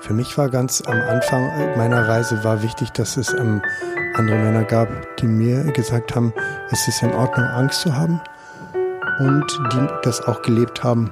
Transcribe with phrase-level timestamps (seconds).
[0.00, 3.60] Für mich war ganz am Anfang meiner Reise war wichtig, dass es ähm,
[4.14, 6.32] andere Männer gab, die mir gesagt haben,
[6.70, 8.20] es ist in Ordnung, Angst zu haben
[9.18, 11.10] und die das auch gelebt haben.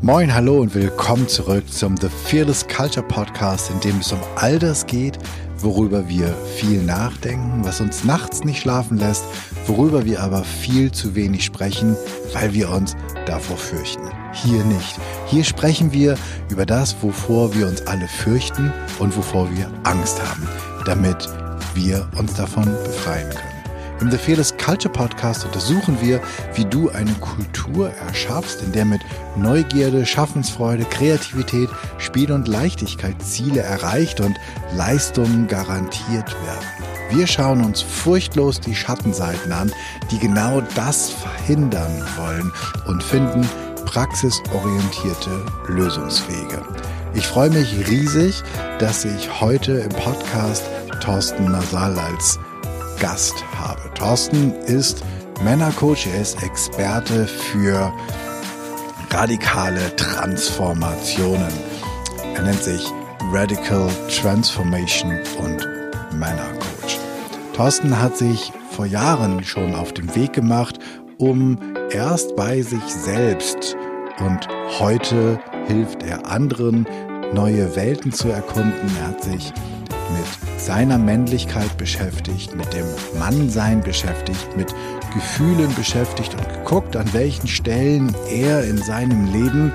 [0.00, 4.58] Moin, hallo und willkommen zurück zum The Fearless Culture Podcast, in dem es um all
[4.58, 5.18] das geht,
[5.62, 9.24] worüber wir viel nachdenken, was uns nachts nicht schlafen lässt,
[9.66, 11.96] worüber wir aber viel zu wenig sprechen,
[12.32, 14.02] weil wir uns davor fürchten.
[14.32, 14.98] Hier nicht.
[15.26, 16.16] Hier sprechen wir
[16.50, 20.46] über das, wovor wir uns alle fürchten und wovor wir Angst haben,
[20.84, 21.28] damit
[21.74, 23.47] wir uns davon befreien können.
[24.00, 26.20] Im The Fearless Culture Podcast untersuchen wir,
[26.54, 29.00] wie du eine Kultur erschaffst, in der mit
[29.36, 34.36] Neugierde, Schaffensfreude, Kreativität, Spiel und Leichtigkeit Ziele erreicht und
[34.76, 36.88] Leistungen garantiert werden.
[37.10, 39.72] Wir schauen uns furchtlos die Schattenseiten an,
[40.12, 42.52] die genau das verhindern wollen
[42.86, 43.48] und finden
[43.84, 46.62] praxisorientierte Lösungswege.
[47.14, 48.42] Ich freue mich riesig,
[48.78, 50.62] dass ich heute im Podcast
[51.00, 52.38] Thorsten Nasal als
[53.00, 53.87] Gast habe.
[53.98, 55.02] Thorsten ist
[55.42, 57.92] Männercoach, er ist Experte für
[59.10, 61.52] radikale Transformationen.
[62.36, 62.86] Er nennt sich
[63.32, 65.68] Radical Transformation und
[66.16, 67.00] Männercoach.
[67.54, 70.78] Thorsten hat sich vor Jahren schon auf den Weg gemacht,
[71.18, 71.58] um
[71.90, 73.76] erst bei sich selbst
[74.20, 74.46] und
[74.78, 76.86] heute hilft er anderen,
[77.32, 78.96] neue Welten zu erkunden.
[79.00, 79.52] Er hat sich
[80.12, 82.84] mit seiner Männlichkeit beschäftigt, mit dem
[83.18, 84.74] Mannsein beschäftigt, mit
[85.14, 89.72] Gefühlen beschäftigt und geguckt, an welchen Stellen er in seinem Leben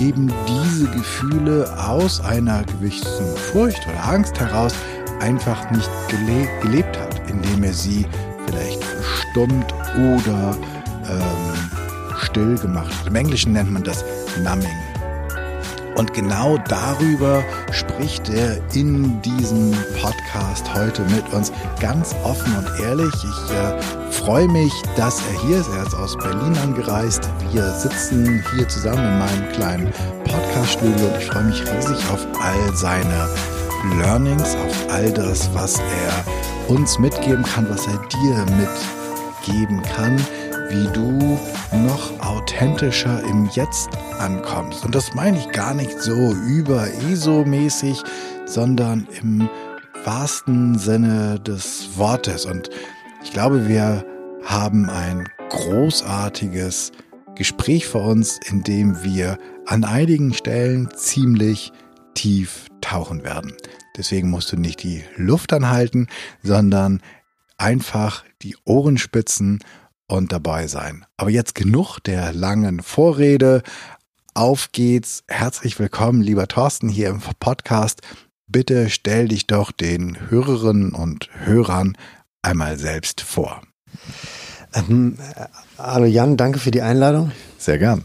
[0.00, 4.74] eben diese Gefühle aus einer gewissen Furcht oder Angst heraus
[5.20, 8.06] einfach nicht gele gelebt hat, indem er sie
[8.46, 10.56] vielleicht verstummt oder
[11.10, 11.70] ähm,
[12.22, 13.08] still gemacht hat.
[13.08, 14.02] Im Englischen nennt man das
[14.42, 14.95] Numbing.
[15.96, 23.14] Und genau darüber spricht er in diesem Podcast heute mit uns ganz offen und ehrlich.
[23.14, 25.68] Ich äh, freue mich, dass er hier ist.
[25.68, 27.28] Er ist aus Berlin angereist.
[27.50, 29.92] Wir sitzen hier zusammen in meinem kleinen
[30.24, 33.28] Podcaststudio und ich freue mich riesig auf all seine
[33.98, 40.18] Learnings, auf all das, was er uns mitgeben kann, was er dir mitgeben kann
[40.70, 41.38] wie du
[41.72, 43.88] noch authentischer im Jetzt
[44.18, 44.84] ankommst.
[44.84, 48.02] Und das meine ich gar nicht so über ESO-mäßig,
[48.46, 49.48] sondern im
[50.04, 52.46] wahrsten Sinne des Wortes.
[52.46, 52.70] Und
[53.22, 54.04] ich glaube, wir
[54.44, 56.92] haben ein großartiges
[57.34, 61.72] Gespräch vor uns, in dem wir an einigen Stellen ziemlich
[62.14, 63.52] tief tauchen werden.
[63.96, 66.06] Deswegen musst du nicht die Luft anhalten,
[66.42, 67.00] sondern
[67.58, 69.60] einfach die Ohren spitzen
[70.08, 71.04] und dabei sein.
[71.16, 73.62] Aber jetzt genug der langen Vorrede.
[74.34, 75.24] Auf geht's.
[75.28, 78.02] Herzlich willkommen, lieber Thorsten, hier im Podcast.
[78.46, 81.96] Bitte stell dich doch den Hörerinnen und Hörern
[82.42, 83.62] einmal selbst vor.
[84.74, 85.18] Ähm,
[85.78, 87.32] hallo Jan, danke für die Einladung.
[87.58, 88.04] Sehr gern.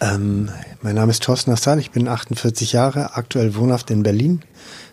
[0.00, 0.50] Ähm,
[0.82, 4.42] mein Name ist Thorsten Nassal, ich bin 48 Jahre, aktuell wohnhaft in Berlin,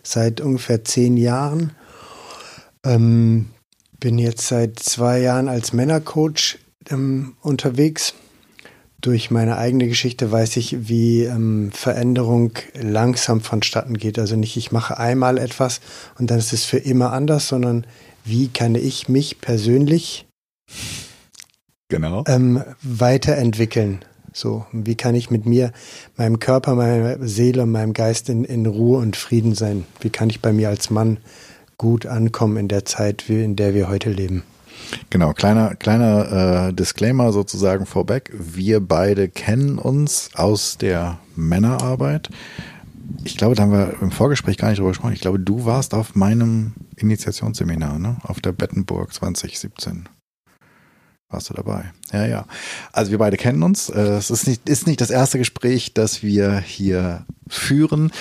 [0.03, 1.71] seit ungefähr zehn Jahren.
[2.83, 3.49] Ähm,
[3.99, 6.59] bin jetzt seit zwei Jahren als Männercoach
[6.89, 8.13] ähm, unterwegs.
[8.99, 14.17] Durch meine eigene Geschichte weiß ich, wie ähm, Veränderung langsam vonstatten geht.
[14.17, 15.81] Also nicht, ich mache einmal etwas
[16.17, 17.85] und dann ist es für immer anders, sondern
[18.25, 20.25] wie kann ich mich persönlich
[21.89, 22.23] genau.
[22.27, 24.03] ähm, weiterentwickeln?
[24.33, 25.71] So, wie kann ich mit mir,
[26.15, 29.85] meinem Körper, meiner Seele und meinem Geist in, in Ruhe und Frieden sein?
[30.01, 31.17] Wie kann ich bei mir als Mann
[31.77, 34.43] gut ankommen in der Zeit, in der wir heute leben.
[35.09, 38.31] Genau, kleiner, kleiner äh, Disclaimer sozusagen vorweg.
[38.33, 42.29] Wir beide kennen uns aus der Männerarbeit.
[43.23, 45.13] Ich glaube, da haben wir im Vorgespräch gar nicht drüber gesprochen.
[45.13, 48.17] Ich glaube, du warst auf meinem Initiationsseminar, ne?
[48.23, 50.09] Auf der Bettenburg 2017.
[51.29, 51.91] Warst du dabei?
[52.13, 52.45] Ja, ja.
[52.93, 53.89] Also wir beide kennen uns.
[53.89, 58.11] Äh, es ist nicht, ist nicht das erste Gespräch, das wir hier führen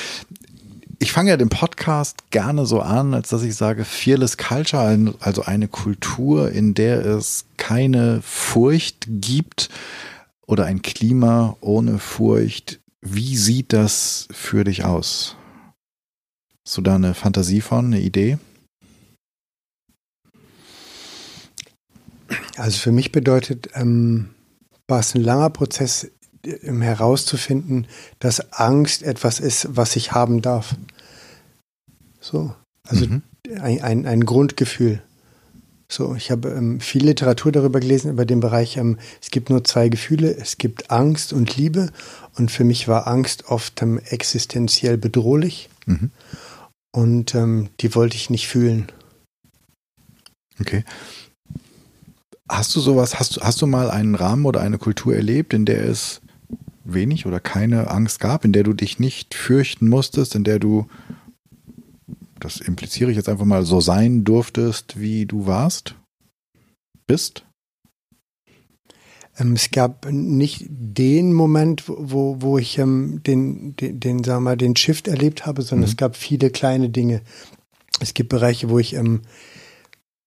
[1.17, 5.67] fange ja den Podcast gerne so an, als dass ich sage, Fearless Culture, also eine
[5.67, 9.71] Kultur, in der es keine Furcht gibt
[10.47, 12.81] oder ein Klima ohne Furcht.
[13.01, 15.37] Wie sieht das für dich aus?
[16.67, 18.37] Hast du da eine Fantasie von, eine Idee?
[22.59, 24.35] Also für mich bedeutet, ähm,
[24.87, 26.11] war es ein langer Prozess,
[26.45, 27.87] herauszufinden,
[28.19, 30.77] dass Angst etwas ist, was ich haben darf.
[32.27, 32.53] So.
[32.89, 33.23] Also mhm.
[33.61, 35.01] ein, ein, ein Grundgefühl.
[35.89, 39.63] So, ich habe ähm, viel Literatur darüber gelesen, über den Bereich, ähm, es gibt nur
[39.63, 41.91] zwei Gefühle, es gibt Angst und Liebe.
[42.37, 45.69] Und für mich war Angst oft ähm, existenziell bedrohlich.
[45.87, 46.11] Mhm.
[46.91, 48.91] Und ähm, die wollte ich nicht fühlen.
[50.61, 50.85] Okay.
[52.49, 55.85] Hast du sowas, hast, hast du mal einen Rahmen oder eine Kultur erlebt, in der
[55.85, 56.21] es
[56.83, 60.87] wenig oder keine Angst gab, in der du dich nicht fürchten musstest, in der du
[62.41, 65.95] das impliziere ich jetzt einfach mal, so sein durftest, wie du warst?
[67.07, 67.47] Bist?
[69.39, 74.51] Ähm, es gab nicht den Moment, wo, wo ich ähm, den, den, den, sagen wir
[74.51, 75.93] mal, den Shift erlebt habe, sondern mhm.
[75.93, 77.23] es gab viele kleine Dinge.
[78.01, 79.23] Es gibt Bereiche, wo ich ähm,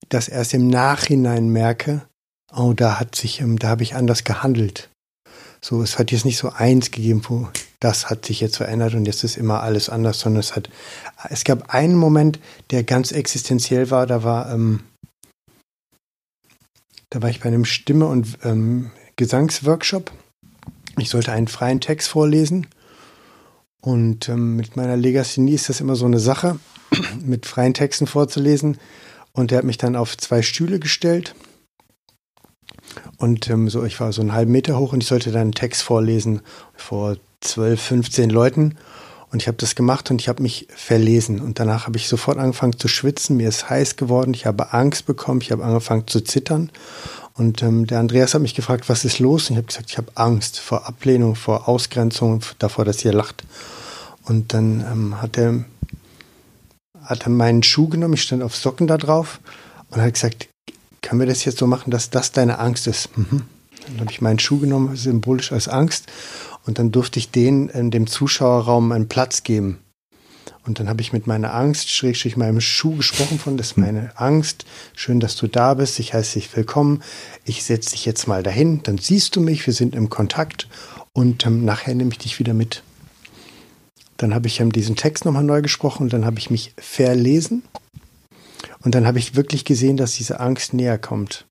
[0.10, 2.08] das erst im Nachhinein merke,
[2.56, 4.89] oh, da hat sich, ähm, da habe ich anders gehandelt.
[5.62, 9.06] So, es hat jetzt nicht so eins gegeben, wo das hat sich jetzt verändert und
[9.06, 10.70] jetzt ist immer alles anders, sondern es hat,
[11.30, 12.40] es gab einen Moment,
[12.72, 14.82] der ganz existenziell war, da war, ähm,
[17.10, 20.12] da war ich bei einem Stimme- und ähm, Gesangsworkshop.
[20.98, 22.68] Ich sollte einen freien Text vorlesen
[23.82, 26.60] und ähm, mit meiner Legasthenie ist das immer so eine Sache,
[27.22, 28.78] mit freien Texten vorzulesen.
[29.32, 31.36] Und der hat mich dann auf zwei Stühle gestellt
[33.18, 35.52] und ähm, so, ich war so einen halben Meter hoch und ich sollte dann einen
[35.52, 36.42] Text vorlesen
[36.76, 38.76] vor 12, 15 Leuten.
[39.32, 41.40] Und ich habe das gemacht und ich habe mich verlesen.
[41.40, 43.38] Und danach habe ich sofort angefangen zu schwitzen.
[43.38, 44.34] Mir ist heiß geworden.
[44.34, 45.42] Ich habe Angst bekommen.
[45.42, 46.72] Ich habe angefangen zu zittern.
[47.36, 49.50] Und ähm, der Andreas hat mich gefragt, was ist los?
[49.50, 53.44] Und ich habe gesagt, ich habe Angst vor Ablehnung, vor Ausgrenzung, davor, dass ihr lacht.
[54.24, 55.64] Und dann ähm, hat er
[57.04, 58.14] hat er meinen Schuh genommen.
[58.14, 59.40] Ich stand auf Socken da drauf
[59.90, 60.48] und hat gesagt,
[61.02, 63.18] können wir das jetzt so machen, dass das deine Angst ist?
[63.18, 63.44] Mhm.
[63.88, 66.08] Dann habe ich meinen Schuh genommen, symbolisch als Angst.
[66.66, 69.80] Und dann durfte ich den in dem Zuschauerraum einen Platz geben.
[70.66, 74.12] Und dann habe ich mit meiner Angst, schrägstrich meinem Schuh gesprochen von, das ist meine
[74.16, 74.66] Angst.
[74.94, 76.00] Schön, dass du da bist.
[76.00, 77.02] Ich heiße dich willkommen.
[77.46, 78.84] Ich setze dich jetzt mal dahin.
[78.84, 79.66] Dann siehst du mich.
[79.66, 80.68] Wir sind im Kontakt.
[81.14, 82.84] Und ähm, nachher nehme ich dich wieder mit.
[84.18, 87.64] Dann habe ich ähm, diesen Text nochmal neu gesprochen und dann habe ich mich verlesen.
[88.84, 91.46] Und dann habe ich wirklich gesehen, dass diese Angst näher kommt.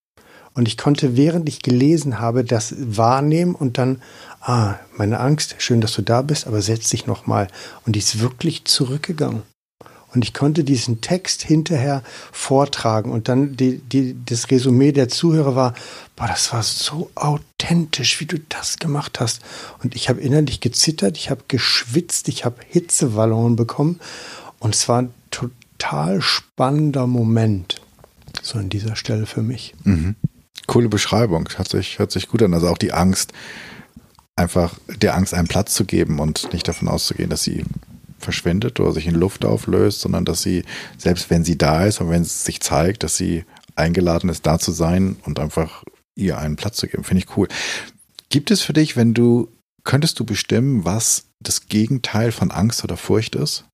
[0.54, 4.02] Und ich konnte, während ich gelesen habe, das wahrnehmen und dann,
[4.40, 7.48] ah, meine Angst, schön, dass du da bist, aber setz dich nochmal.
[7.86, 9.42] Und die ist wirklich zurückgegangen.
[10.14, 12.02] Und ich konnte diesen Text hinterher
[12.32, 13.12] vortragen.
[13.12, 15.74] Und dann die, die, das Resümee der Zuhörer war,
[16.16, 19.42] boah, das war so authentisch, wie du das gemacht hast.
[19.82, 24.00] Und ich habe innerlich gezittert, ich habe geschwitzt, ich habe Hitzewallungen bekommen.
[24.58, 25.08] Und es war
[25.78, 27.80] total spannender Moment.
[28.42, 29.74] So an dieser Stelle für mich.
[29.84, 30.16] Mhm.
[30.66, 31.48] Coole Beschreibung.
[31.56, 32.54] Hört sich, hört sich gut an.
[32.54, 33.32] Also auch die Angst,
[34.36, 37.64] einfach der Angst einen Platz zu geben und nicht davon auszugehen, dass sie
[38.18, 40.64] verschwindet oder sich in Luft auflöst, sondern dass sie,
[40.96, 43.44] selbst wenn sie da ist und wenn es sich zeigt, dass sie
[43.76, 45.84] eingeladen ist, da zu sein und einfach
[46.16, 47.04] ihr einen Platz zu geben.
[47.04, 47.48] Finde ich cool.
[48.28, 49.48] Gibt es für dich, wenn du,
[49.84, 53.64] könntest du bestimmen, was das Gegenteil von Angst oder Furcht ist?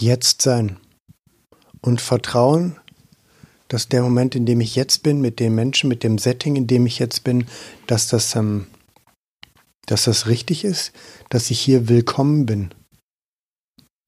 [0.00, 0.78] Jetzt sein
[1.80, 2.76] und vertrauen,
[3.68, 6.66] dass der Moment, in dem ich jetzt bin, mit den Menschen, mit dem Setting, in
[6.66, 7.46] dem ich jetzt bin,
[7.86, 8.66] dass das, ähm,
[9.86, 10.92] dass das richtig ist,
[11.30, 12.70] dass ich hier willkommen bin.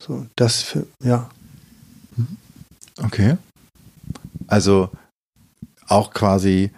[0.00, 1.28] So, das für, ja.
[3.02, 3.36] Okay.
[4.46, 4.90] Also
[5.86, 6.70] auch quasi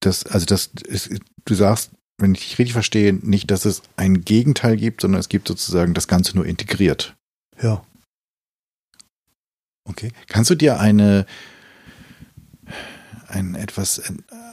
[0.00, 1.10] das, also das ist,
[1.44, 5.28] du sagst, wenn ich dich richtig verstehe, nicht, dass es ein Gegenteil gibt, sondern es
[5.28, 7.14] gibt sozusagen das Ganze nur integriert.
[7.60, 7.84] Ja.
[9.84, 10.12] Okay.
[10.28, 11.26] Kannst du dir eine,
[13.28, 14.02] ein etwas,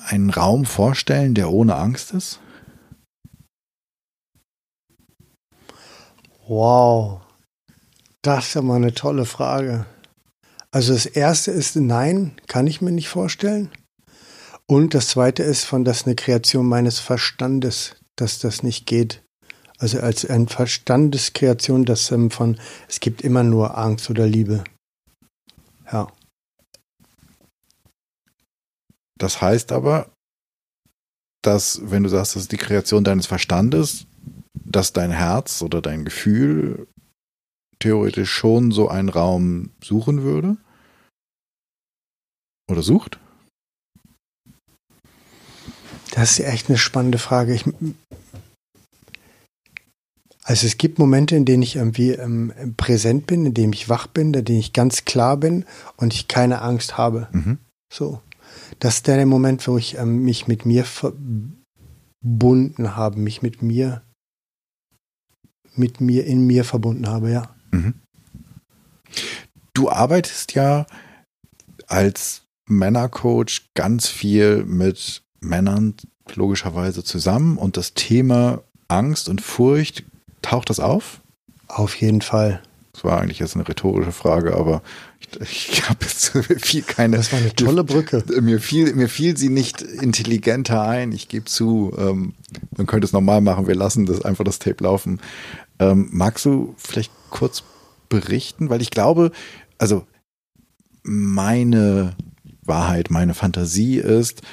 [0.08, 2.40] einen Raum vorstellen, der ohne Angst ist?
[6.48, 7.22] Wow.
[8.22, 9.86] Das ist ja mal eine tolle Frage.
[10.72, 13.70] Also das erste ist nein, kann ich mir nicht vorstellen.
[14.74, 19.24] Und das zweite ist von das eine Kreation meines Verstandes, dass das nicht geht.
[19.78, 24.64] Also als eine Verstandeskreation, das ähm, von es gibt immer nur Angst oder Liebe.
[25.92, 26.12] Ja.
[29.20, 30.10] Das heißt aber,
[31.44, 34.08] dass, wenn du sagst, das ist die Kreation deines Verstandes,
[34.56, 36.88] dass dein Herz oder dein Gefühl
[37.78, 40.58] theoretisch schon so einen Raum suchen würde?
[42.68, 43.20] Oder sucht?
[46.14, 47.56] Das ist echt eine spannende Frage.
[47.56, 47.66] Ich,
[50.44, 54.06] also es gibt Momente, in denen ich irgendwie ähm, präsent bin, in denen ich wach
[54.06, 55.66] bin, in denen ich ganz klar bin
[55.98, 57.30] und ich keine Angst habe.
[57.32, 57.58] Mhm.
[57.92, 58.22] So.
[58.78, 61.26] Das ist der Moment, wo ich ähm, mich mit mir verbunden
[62.96, 64.04] habe, mich mit mir,
[65.76, 67.56] mit mir in mir verbunden habe, ja.
[67.72, 67.96] Mhm.
[69.74, 70.86] Du arbeitest ja
[71.88, 75.96] als Männercoach ganz viel mit Männern
[76.36, 80.04] logischerweise zusammen und das Thema Angst und Furcht,
[80.42, 81.22] taucht das auf?
[81.68, 82.62] Auf jeden Fall.
[82.94, 84.84] Das war eigentlich jetzt eine rhetorische Frage, aber
[85.20, 86.30] ich, ich habe jetzt
[86.62, 87.18] viel keine.
[87.18, 88.24] Das war eine tolle Brücke.
[88.42, 91.12] Mir fiel, mir fiel sie nicht intelligenter ein.
[91.12, 92.34] Ich gebe zu, ähm,
[92.78, 93.68] man könnte es normal machen.
[93.68, 95.20] Wir lassen das einfach das Tape laufen.
[95.80, 97.64] Ähm, magst du vielleicht kurz
[98.10, 98.70] berichten?
[98.70, 99.32] Weil ich glaube,
[99.80, 100.06] also
[101.02, 102.16] meine
[102.64, 104.44] Wahrheit, meine Fantasie ist,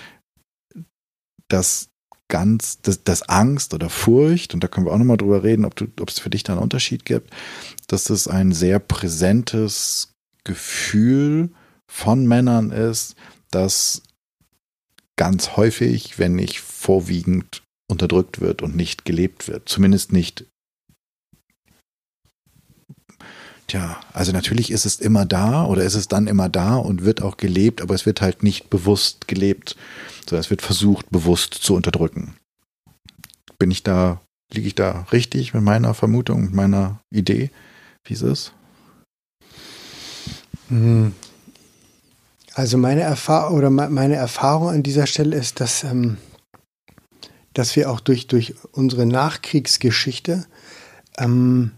[1.52, 1.90] dass
[2.28, 5.76] ganz, dass, dass Angst oder Furcht, und da können wir auch nochmal drüber reden, ob,
[5.76, 7.30] du, ob es für dich da einen Unterschied gibt,
[7.88, 10.14] dass es ein sehr präsentes
[10.44, 11.50] Gefühl
[11.86, 13.16] von Männern ist,
[13.50, 14.02] das
[15.16, 19.68] ganz häufig, wenn nicht vorwiegend unterdrückt wird und nicht gelebt wird.
[19.68, 20.46] Zumindest nicht
[23.70, 27.22] Tja, also natürlich ist es immer da oder ist es dann immer da und wird
[27.22, 29.76] auch gelebt, aber es wird halt nicht bewusst gelebt,
[30.26, 32.34] sondern es wird versucht, bewusst zu unterdrücken.
[33.60, 34.22] Bin ich da,
[34.52, 37.52] liege ich da richtig mit meiner Vermutung, mit meiner Idee,
[38.02, 38.52] wie es ist?
[40.66, 41.14] Hm.
[42.54, 46.16] Also meine Erfahrung oder meine Erfahrung an dieser Stelle ist, dass, ähm,
[47.54, 50.44] dass wir auch durch, durch unsere Nachkriegsgeschichte
[51.18, 51.70] ähm,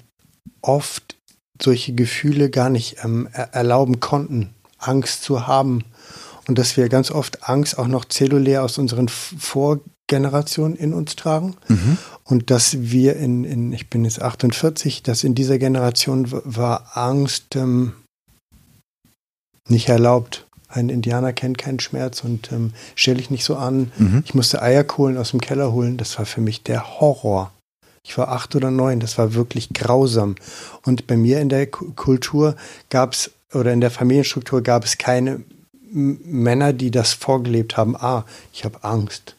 [0.62, 1.18] oft
[1.62, 5.84] solche Gefühle gar nicht ähm, erlauben konnten, Angst zu haben.
[6.48, 11.56] Und dass wir ganz oft Angst auch noch zellulär aus unseren Vorgenerationen in uns tragen.
[11.68, 11.98] Mhm.
[12.24, 17.54] Und dass wir in, in, ich bin jetzt 48, dass in dieser Generation war Angst
[17.54, 17.92] ähm,
[19.68, 20.46] nicht erlaubt.
[20.68, 23.92] Ein Indianer kennt keinen Schmerz und ähm, stelle ich nicht so an.
[23.98, 24.22] Mhm.
[24.24, 25.96] Ich musste Eierkohlen aus dem Keller holen.
[25.96, 27.52] Das war für mich der Horror.
[28.04, 30.34] Ich war acht oder neun, das war wirklich grausam.
[30.84, 32.56] Und bei mir in der Kultur
[32.90, 35.42] gab es, oder in der Familienstruktur gab es keine
[35.92, 37.96] Männer, die das vorgelebt haben.
[37.96, 39.36] Ah, ich habe Angst.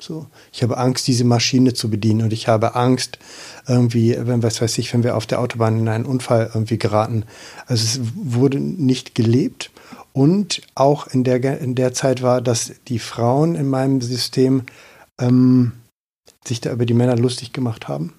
[0.00, 3.20] So, ich habe Angst, diese Maschine zu bedienen und ich habe Angst,
[3.68, 7.24] irgendwie, wenn was weiß ich, wenn wir auf der Autobahn in einen Unfall irgendwie geraten.
[7.66, 9.70] Also es wurde nicht gelebt
[10.12, 14.64] und auch in der in der Zeit war, dass die Frauen in meinem System
[15.20, 15.72] ähm,
[16.46, 18.14] sich da über die Männer lustig gemacht haben.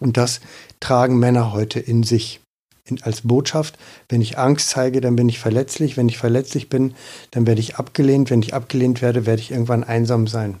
[0.00, 0.40] Und das
[0.80, 2.40] tragen Männer heute in sich
[2.84, 3.78] in, als Botschaft.
[4.08, 5.96] Wenn ich Angst zeige, dann bin ich verletzlich.
[5.96, 6.94] Wenn ich verletzlich bin,
[7.30, 8.30] dann werde ich abgelehnt.
[8.30, 10.58] Wenn ich abgelehnt werde, werde ich irgendwann einsam sein.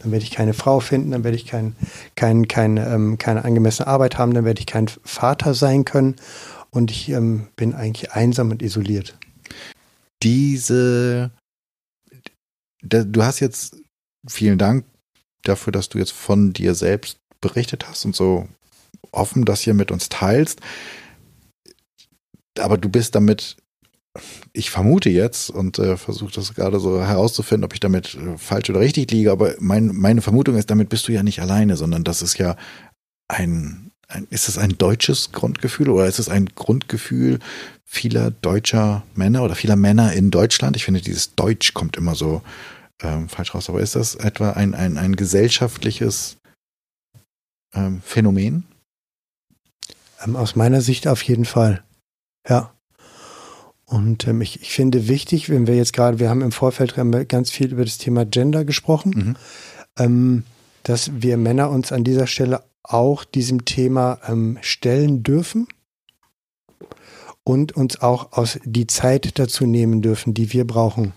[0.00, 1.76] Dann werde ich keine Frau finden, dann werde ich kein,
[2.16, 6.16] kein, kein, ähm, keine angemessene Arbeit haben, dann werde ich kein Vater sein können.
[6.70, 9.16] Und ich ähm, bin eigentlich einsam und isoliert.
[10.24, 11.30] Diese,
[12.82, 13.76] du hast jetzt,
[14.26, 14.84] vielen Dank
[15.44, 18.48] dafür, dass du jetzt von dir selbst berichtet hast und so
[19.12, 20.60] offen das hier mit uns teilst.
[22.58, 23.56] Aber du bist damit,
[24.52, 28.70] ich vermute jetzt und äh, versuche das gerade so herauszufinden, ob ich damit äh, falsch
[28.70, 32.04] oder richtig liege, aber mein, meine Vermutung ist, damit bist du ja nicht alleine, sondern
[32.04, 32.56] das ist ja
[33.28, 37.40] ein, ein ist es ein deutsches Grundgefühl oder ist es ein Grundgefühl
[37.84, 40.76] vieler deutscher Männer oder vieler Männer in Deutschland?
[40.76, 42.42] Ich finde, dieses Deutsch kommt immer so
[43.02, 46.38] ähm, falsch raus, aber ist das etwa ein, ein, ein gesellschaftliches
[47.74, 48.64] ähm, Phänomen?
[50.24, 51.82] Ähm, aus meiner Sicht auf jeden Fall.
[52.48, 52.72] Ja.
[53.84, 56.94] Und ähm, ich, ich finde wichtig, wenn wir jetzt gerade, wir haben im Vorfeld
[57.28, 59.36] ganz viel über das Thema Gender gesprochen, mhm.
[59.98, 60.42] ähm,
[60.82, 65.68] dass wir Männer uns an dieser Stelle auch diesem Thema ähm, stellen dürfen
[67.42, 71.12] und uns auch aus die Zeit dazu nehmen dürfen, die wir brauchen.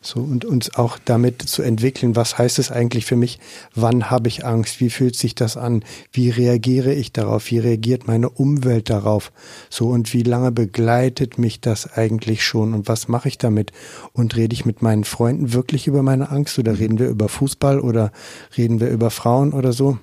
[0.00, 3.40] So, und uns auch damit zu entwickeln, was heißt es eigentlich für mich?
[3.74, 4.78] Wann habe ich Angst?
[4.80, 5.84] Wie fühlt sich das an?
[6.12, 7.50] Wie reagiere ich darauf?
[7.50, 9.32] Wie reagiert meine Umwelt darauf?
[9.70, 12.74] So, und wie lange begleitet mich das eigentlich schon?
[12.74, 13.72] Und was mache ich damit?
[14.12, 16.60] Und rede ich mit meinen Freunden wirklich über meine Angst?
[16.60, 17.80] Oder reden wir über Fußball?
[17.80, 18.12] Oder
[18.56, 19.98] reden wir über Frauen oder so?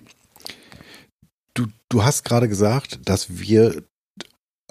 [1.53, 3.81] Du, du hast gerade gesagt, dass wir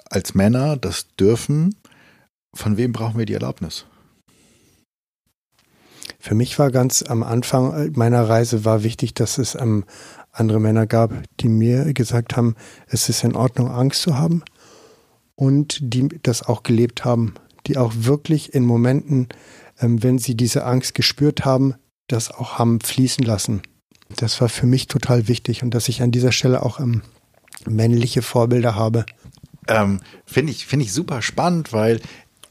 [0.05, 1.73] als Männer das dürfen.
[2.53, 3.85] Von wem brauchen wir die Erlaubnis?
[6.25, 9.85] Für mich war ganz am Anfang meiner Reise war wichtig, dass es ähm,
[10.31, 12.55] andere Männer gab, die mir gesagt haben,
[12.87, 14.41] es ist in Ordnung, Angst zu haben
[15.35, 17.35] und die das auch gelebt haben,
[17.67, 19.29] die auch wirklich in Momenten,
[19.79, 21.75] ähm, wenn sie diese Angst gespürt haben,
[22.07, 23.61] das auch haben fließen lassen.
[24.15, 27.03] Das war für mich total wichtig und dass ich an dieser Stelle auch ähm,
[27.67, 29.05] männliche Vorbilder habe.
[29.67, 32.01] Ähm, Finde ich, finde ich super spannend, weil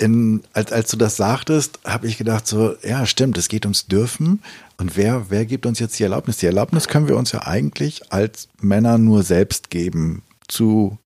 [0.05, 3.87] in, als, als du das sagtest, habe ich gedacht, so, ja, stimmt, es geht ums
[3.87, 4.43] Dürfen.
[4.77, 6.37] Und wer, wer gibt uns jetzt die Erlaubnis?
[6.37, 10.99] Die Erlaubnis können wir uns ja eigentlich als Männer nur selbst geben, zu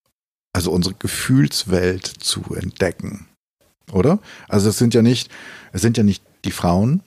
[0.53, 3.29] also unsere Gefühlswelt zu entdecken.
[3.93, 4.19] Oder?
[4.49, 5.31] Also es sind ja nicht,
[5.73, 7.03] es sind ja nicht die Frauen,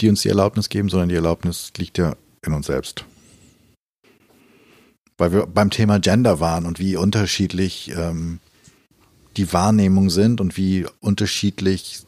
[0.00, 3.04] die uns die Erlaubnis geben, sondern die Erlaubnis liegt ja in uns selbst.
[5.18, 8.40] Weil wir beim Thema Gender waren und wie unterschiedlich ähm,
[9.36, 12.02] die Wahrnehmungen sind und wie unterschiedlich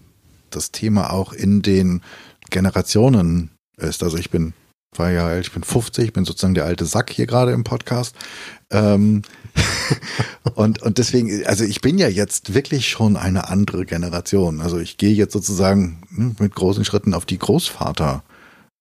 [0.51, 2.03] das Thema auch in den
[2.51, 4.03] Generationen ist.
[4.03, 4.53] Also ich bin
[4.97, 8.15] war ja, ich bin 50, ich bin sozusagen der alte Sack hier gerade im Podcast.
[8.71, 9.23] Ähm,
[10.55, 14.61] und, und deswegen, also ich bin ja jetzt wirklich schon eine andere Generation.
[14.61, 18.25] Also ich gehe jetzt sozusagen hm, mit großen Schritten auf die Großvater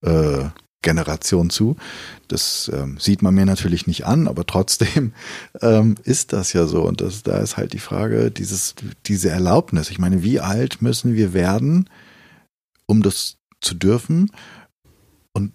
[0.02, 0.46] äh,
[0.82, 1.76] Generation zu.
[2.28, 5.14] Das ähm, sieht man mir natürlich nicht an, aber trotzdem
[5.62, 6.84] ähm, ist das ja so.
[6.84, 9.90] Und das, da ist halt die Frage, dieses, diese Erlaubnis.
[9.90, 11.90] Ich meine, wie alt müssen wir werden,
[12.86, 14.32] um das zu dürfen?
[15.34, 15.52] Und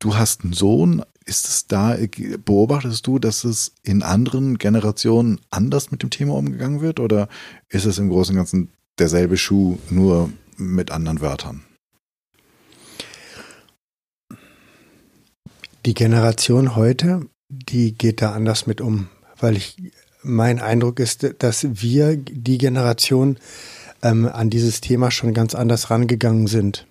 [0.00, 1.02] du hast einen Sohn.
[1.26, 1.96] Ist es da,
[2.44, 6.98] beobachtest du, dass es in anderen Generationen anders mit dem Thema umgegangen wird?
[6.98, 7.28] Oder
[7.68, 11.62] ist es im Großen und Ganzen derselbe Schuh, nur mit anderen Wörtern?
[15.86, 19.08] Die Generation heute, die geht da anders mit um,
[19.38, 19.76] weil ich
[20.22, 23.38] mein Eindruck ist, dass wir die Generation
[24.02, 26.86] ähm, an dieses Thema schon ganz anders rangegangen sind.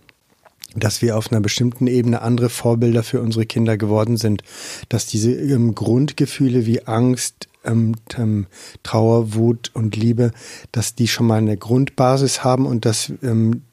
[0.75, 4.43] Dass wir auf einer bestimmten Ebene andere Vorbilder für unsere Kinder geworden sind.
[4.87, 8.47] Dass diese ähm, Grundgefühle wie Angst, ähm, ähm
[8.81, 10.31] Trauer, Wut und Liebe,
[10.71, 13.63] dass die schon mal eine Grundbasis haben und dass ähm,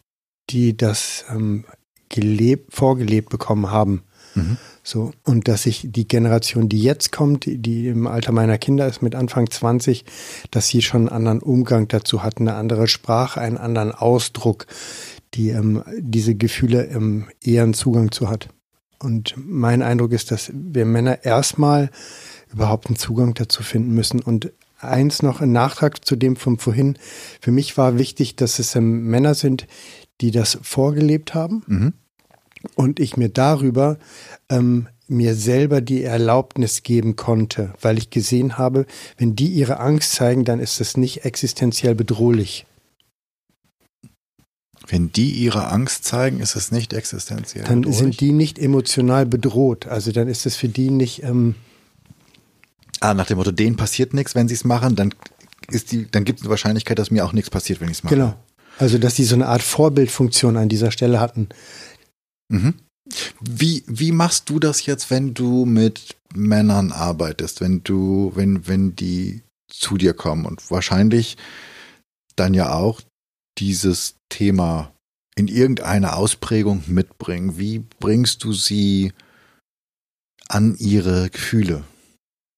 [0.51, 1.65] die das ähm,
[2.09, 4.03] gelebt, vorgelebt bekommen haben.
[4.35, 4.59] Mhm.
[4.88, 9.02] So, und dass ich die Generation, die jetzt kommt, die im Alter meiner Kinder ist,
[9.02, 10.05] mit Anfang 20,
[10.52, 14.69] dass sie schon einen anderen Umgang dazu hat, eine andere Sprache, einen anderen Ausdruck,
[15.35, 18.49] die ähm, diese Gefühle ähm, eher einen Zugang zu hat.
[19.00, 21.90] Und mein Eindruck ist, dass wir Männer erstmal
[22.52, 24.21] überhaupt einen Zugang dazu finden müssen.
[24.21, 26.97] Und eins noch, ein Nachtrag zu dem von vorhin.
[27.40, 29.66] Für mich war wichtig, dass es ähm, Männer sind,
[30.21, 31.65] die das vorgelebt haben.
[31.67, 31.93] Mhm
[32.75, 33.99] und ich mir darüber
[34.49, 38.87] ähm, mir selber die Erlaubnis geben konnte, weil ich gesehen habe,
[39.19, 42.67] wenn die ihre Angst zeigen, dann ist das nicht existenziell bedrohlich.
[44.89, 47.65] Wenn die ihre Angst zeigen, ist es nicht existenziell.
[47.65, 47.99] Dann bedrohlich?
[47.99, 49.87] sind die nicht emotional bedroht.
[49.87, 51.23] Also dann ist es für die nicht.
[51.25, 51.57] Ähm
[53.00, 55.13] ah, nach dem Motto, denen passiert nichts, wenn sie es machen, dann
[55.69, 58.05] ist die, dann gibt es eine Wahrscheinlichkeit, dass mir auch nichts passiert, wenn ich es
[58.05, 58.15] mache.
[58.15, 58.35] Genau.
[58.79, 61.49] Also dass die so eine Art Vorbildfunktion an dieser Stelle hatten.
[62.49, 62.75] Mhm.
[63.41, 68.97] Wie, wie machst du das jetzt, wenn du mit Männern arbeitest, wenn du, wenn, wenn
[68.97, 71.37] die zu dir kommen und wahrscheinlich
[72.35, 73.00] dann ja auch
[73.59, 74.93] dieses Thema
[75.37, 77.59] in irgendeiner Ausprägung mitbringen?
[77.59, 79.13] Wie bringst du sie
[80.49, 81.85] an ihre Gefühle?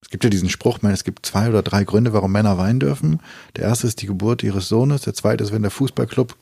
[0.02, 3.20] Es gibt ja diesen Spruch, es gibt zwei oder drei Gründe, warum Männer weinen dürfen.
[3.56, 6.36] Der erste ist die Geburt ihres Sohnes, der zweite ist, wenn der Fußballclub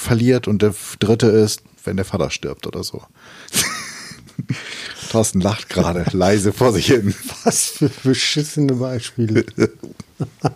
[0.00, 3.02] verliert und der dritte ist, wenn der Vater stirbt oder so.
[5.10, 7.14] Thorsten lacht gerade leise vor sich hin.
[7.44, 9.44] Was für beschissene Beispiele.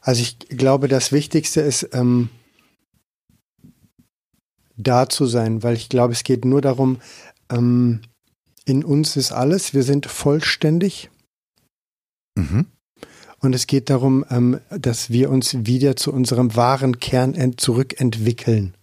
[0.00, 2.30] also ich glaube, das Wichtigste ist, ähm,
[4.76, 7.00] da zu sein, weil ich glaube, es geht nur darum,
[7.50, 8.00] ähm,
[8.64, 11.10] in uns ist alles, wir sind vollständig.
[12.34, 12.66] Mhm.
[13.44, 18.74] Und es geht darum, ähm, dass wir uns wieder zu unserem wahren Kern zurückentwickeln.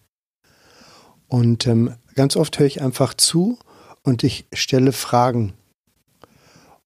[1.28, 3.58] Und ähm, ganz oft höre ich einfach zu
[4.04, 5.54] und ich stelle Fragen.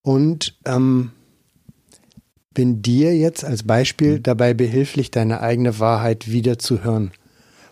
[0.02, 1.12] Und ähm,
[2.54, 4.24] bin dir jetzt als Beispiel mhm.
[4.24, 7.12] dabei behilflich, deine eigene Wahrheit wieder zu hören.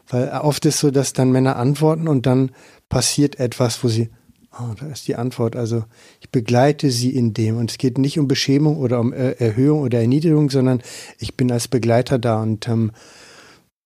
[0.09, 2.51] Weil oft ist so, dass dann Männer antworten und dann
[2.89, 4.09] passiert etwas, wo sie,
[4.59, 5.55] Oh, da ist die Antwort.
[5.55, 5.83] Also
[6.21, 7.57] ich begleite sie in dem.
[7.57, 10.81] Und es geht nicht um Beschämung oder um äh, Erhöhung oder Erniedrigung, sondern
[11.17, 12.41] ich bin als Begleiter da.
[12.41, 12.91] Und ähm,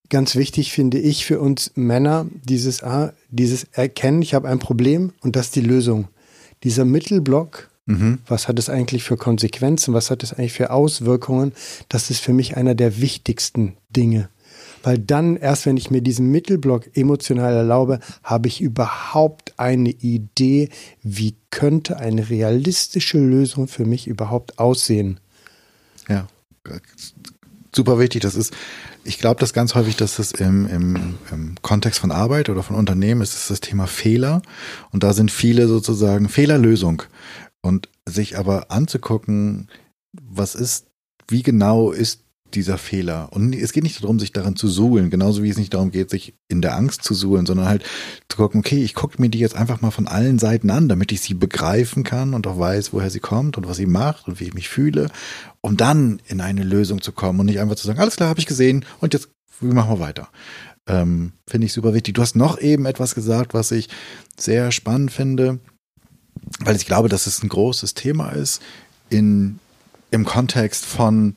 [0.09, 5.13] ganz wichtig finde ich für uns Männer dieses, ah, dieses Erkennen, ich habe ein Problem
[5.21, 6.07] und das ist die Lösung.
[6.63, 8.19] Dieser Mittelblock, mhm.
[8.27, 11.53] was hat es eigentlich für Konsequenzen, was hat es eigentlich für Auswirkungen,
[11.87, 14.29] das ist für mich einer der wichtigsten Dinge.
[14.83, 20.69] Weil dann, erst wenn ich mir diesen Mittelblock emotional erlaube, habe ich überhaupt eine Idee,
[21.03, 25.19] wie könnte eine realistische Lösung für mich überhaupt aussehen.
[26.07, 26.27] Ja,
[27.75, 28.21] super wichtig.
[28.21, 28.53] Das ist,
[29.03, 32.75] ich glaube das ganz häufig, dass das im, im, im Kontext von Arbeit oder von
[32.75, 34.41] Unternehmen ist, ist das Thema Fehler.
[34.91, 37.03] Und da sind viele sozusagen Fehlerlösung.
[37.61, 39.69] Und sich aber anzugucken,
[40.13, 40.87] was ist,
[41.27, 43.29] wie genau ist dieser Fehler.
[43.31, 46.09] Und es geht nicht darum, sich daran zu suhlen, genauso wie es nicht darum geht,
[46.09, 47.83] sich in der Angst zu suhlen, sondern halt
[48.29, 51.11] zu gucken, okay, ich gucke mir die jetzt einfach mal von allen Seiten an, damit
[51.11, 54.39] ich sie begreifen kann und auch weiß, woher sie kommt und was sie macht und
[54.39, 55.09] wie ich mich fühle,
[55.61, 58.39] um dann in eine Lösung zu kommen und nicht einfach zu sagen, alles klar, habe
[58.39, 59.29] ich gesehen und jetzt
[59.59, 60.29] machen wir weiter.
[60.87, 62.13] Ähm, finde ich super wichtig.
[62.13, 63.89] Du hast noch eben etwas gesagt, was ich
[64.39, 65.59] sehr spannend finde,
[66.61, 68.61] weil ich glaube, dass es ein großes Thema ist
[69.09, 69.59] in,
[70.11, 71.35] im Kontext von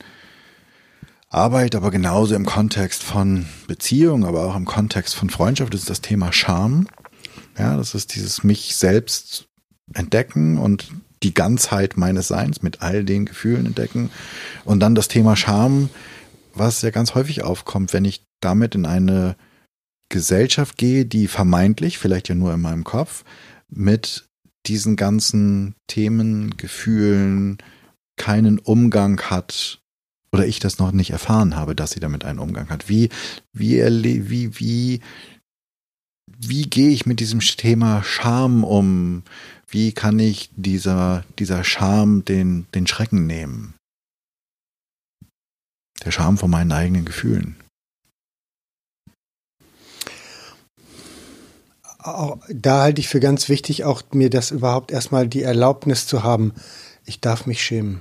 [1.31, 6.01] Arbeit, aber genauso im Kontext von Beziehung, aber auch im Kontext von Freundschaft ist das
[6.01, 6.87] Thema Scham.
[7.57, 9.47] Ja, das ist dieses mich selbst
[9.93, 10.91] entdecken und
[11.23, 14.09] die Ganzheit meines Seins mit all den Gefühlen entdecken.
[14.65, 15.89] Und dann das Thema Scham,
[16.53, 19.37] was ja ganz häufig aufkommt, wenn ich damit in eine
[20.09, 23.23] Gesellschaft gehe, die vermeintlich, vielleicht ja nur in meinem Kopf,
[23.69, 24.27] mit
[24.65, 27.57] diesen ganzen Themen, Gefühlen
[28.17, 29.80] keinen Umgang hat
[30.31, 32.87] oder ich das noch nicht erfahren habe, dass sie damit einen Umgang hat.
[32.87, 33.09] Wie,
[33.53, 33.81] wie,
[34.29, 35.01] wie, wie,
[36.25, 39.23] wie gehe ich mit diesem Thema Scham um?
[39.67, 43.75] Wie kann ich dieser, dieser Scham den, den Schrecken nehmen?
[46.03, 47.57] Der Scham vor meinen eigenen Gefühlen.
[52.03, 56.53] Da halte ich für ganz wichtig, auch mir das überhaupt erstmal die Erlaubnis zu haben,
[57.05, 57.99] ich darf mich schämen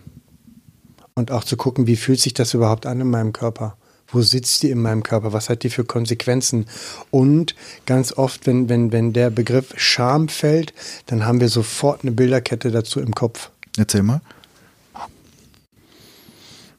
[1.14, 3.76] und auch zu gucken, wie fühlt sich das überhaupt an in meinem Körper?
[4.12, 5.32] Wo sitzt die in meinem Körper?
[5.32, 6.66] Was hat die für Konsequenzen?
[7.10, 7.54] Und
[7.86, 10.74] ganz oft, wenn, wenn, wenn der Begriff Scham fällt,
[11.06, 13.50] dann haben wir sofort eine Bilderkette dazu im Kopf.
[13.76, 14.20] Erzähl mal.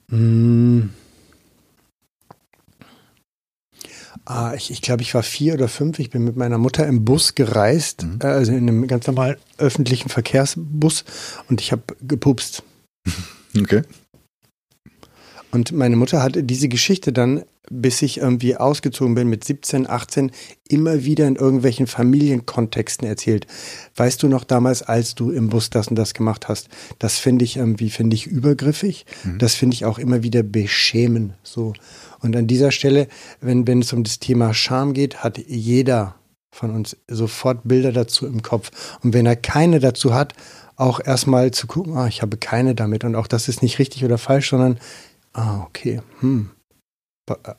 [0.09, 0.89] Mmh.
[4.25, 5.99] Ah, ich, ich glaube, ich war vier oder fünf.
[5.99, 8.19] Ich bin mit meiner Mutter im Bus gereist, mhm.
[8.21, 11.05] also in einem ganz normalen öffentlichen Verkehrsbus
[11.49, 12.63] und ich habe gepupst.
[13.59, 13.81] Okay.
[15.51, 20.31] Und meine Mutter hat diese Geschichte dann, bis ich irgendwie ausgezogen bin mit 17, 18,
[20.67, 23.47] immer wieder in irgendwelchen Familienkontexten erzählt.
[23.95, 26.69] Weißt du noch damals, als du im Bus das und das gemacht hast?
[26.99, 29.05] Das finde ich irgendwie, finde ich übergriffig.
[29.23, 29.37] Mhm.
[29.37, 31.73] Das finde ich auch immer wieder beschämen, so.
[32.19, 33.07] Und an dieser Stelle,
[33.39, 36.15] wenn, wenn es um das Thema Scham geht, hat jeder
[36.51, 38.71] von uns sofort Bilder dazu im Kopf.
[39.01, 40.33] Und wenn er keine dazu hat,
[40.75, 43.03] auch erstmal zu gucken, ah, ich habe keine damit.
[43.03, 44.79] Und auch das ist nicht richtig oder falsch, sondern
[45.33, 46.01] Ah, okay.
[46.19, 46.51] Hm.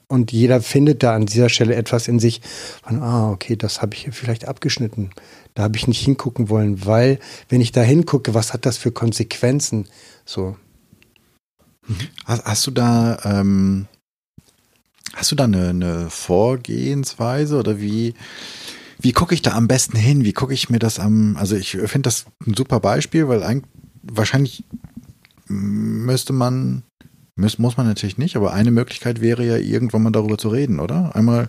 [0.08, 2.42] Und jeder findet da an dieser Stelle etwas in sich
[2.82, 5.11] von, ah, okay, das habe ich vielleicht abgeschnitten.
[5.54, 8.92] Da habe ich nicht hingucken wollen, weil, wenn ich da hingucke, was hat das für
[8.92, 9.87] Konsequenzen?
[10.24, 10.56] So.
[11.87, 11.96] Mhm.
[12.24, 13.87] Hast, hast, du da, ähm,
[15.14, 18.14] hast du da eine, eine Vorgehensweise oder wie,
[19.00, 20.24] wie gucke ich da am besten hin?
[20.24, 23.70] Wie gucke ich mir das am, also ich finde das ein super Beispiel, weil eigentlich,
[24.02, 24.64] wahrscheinlich
[25.48, 26.82] müsste man
[27.36, 30.80] muss, muss man natürlich nicht, aber eine Möglichkeit wäre ja, irgendwann mal darüber zu reden,
[30.80, 31.14] oder?
[31.16, 31.48] Einmal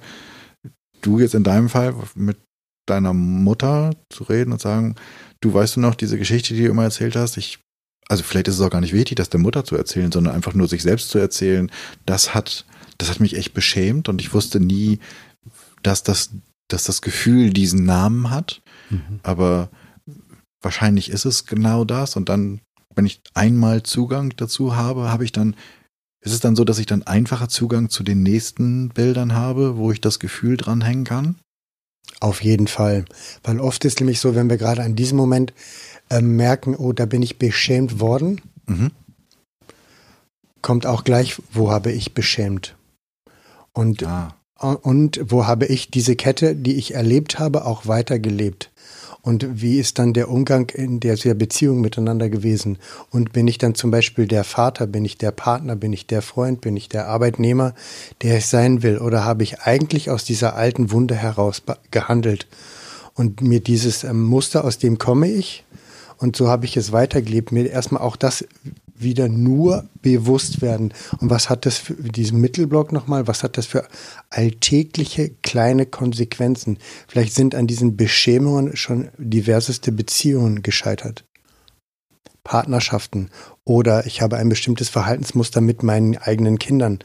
[1.02, 2.38] du jetzt in deinem Fall mit
[2.86, 4.96] deiner Mutter zu reden und sagen,
[5.42, 7.60] du weißt du noch diese Geschichte, die du immer erzählt hast, ich,
[8.08, 10.54] also vielleicht ist es auch gar nicht wichtig, das der Mutter zu erzählen, sondern einfach
[10.54, 11.72] nur sich selbst zu erzählen,
[12.06, 12.66] das hat,
[12.98, 15.00] das hat mich echt beschämt und ich wusste nie,
[15.82, 16.32] dass das,
[16.70, 19.20] dass das Gefühl diesen Namen hat, mhm.
[19.24, 19.70] aber
[20.62, 22.62] wahrscheinlich ist es genau das und dann
[22.96, 25.56] wenn ich einmal Zugang dazu habe, habe ich dann,
[26.22, 29.92] ist es dann so, dass ich dann einfacher Zugang zu den nächsten Bildern habe, wo
[29.92, 31.36] ich das Gefühl dranhängen kann?
[32.20, 33.06] Auf jeden Fall.
[33.44, 35.54] Weil oft ist nämlich so, wenn wir gerade an diesem Moment
[36.10, 38.92] äh, merken, oh, da bin ich beschämt worden, mhm.
[40.62, 42.76] kommt auch gleich, wo habe ich beschämt?
[43.74, 44.36] Und, ah.
[44.58, 48.72] und wo habe ich diese Kette, die ich erlebt habe, auch weitergelebt?
[49.24, 52.78] Und wie ist dann der Umgang in der Beziehung miteinander gewesen?
[53.10, 56.22] Und bin ich dann zum Beispiel der Vater, bin ich der Partner, bin ich der
[56.22, 57.74] Freund, bin ich der Arbeitnehmer,
[58.22, 58.98] der ich sein will?
[58.98, 62.48] Oder habe ich eigentlich aus dieser alten Wunde heraus gehandelt?
[63.16, 65.64] Und mir dieses ähm, Muster, aus dem komme ich,
[66.18, 68.46] und so habe ich es weitergelebt, mir erstmal auch das
[68.96, 70.94] wieder nur bewusst werden.
[71.20, 73.28] Und was hat das für diesen Mittelblock nochmal?
[73.28, 73.88] Was hat das für
[74.30, 76.78] alltägliche kleine Konsequenzen?
[77.08, 81.26] Vielleicht sind an diesen Beschämungen schon diverseste Beziehungen gescheitert.
[82.44, 83.30] Partnerschaften
[83.64, 87.00] oder ich habe ein bestimmtes Verhaltensmuster mit meinen eigenen Kindern,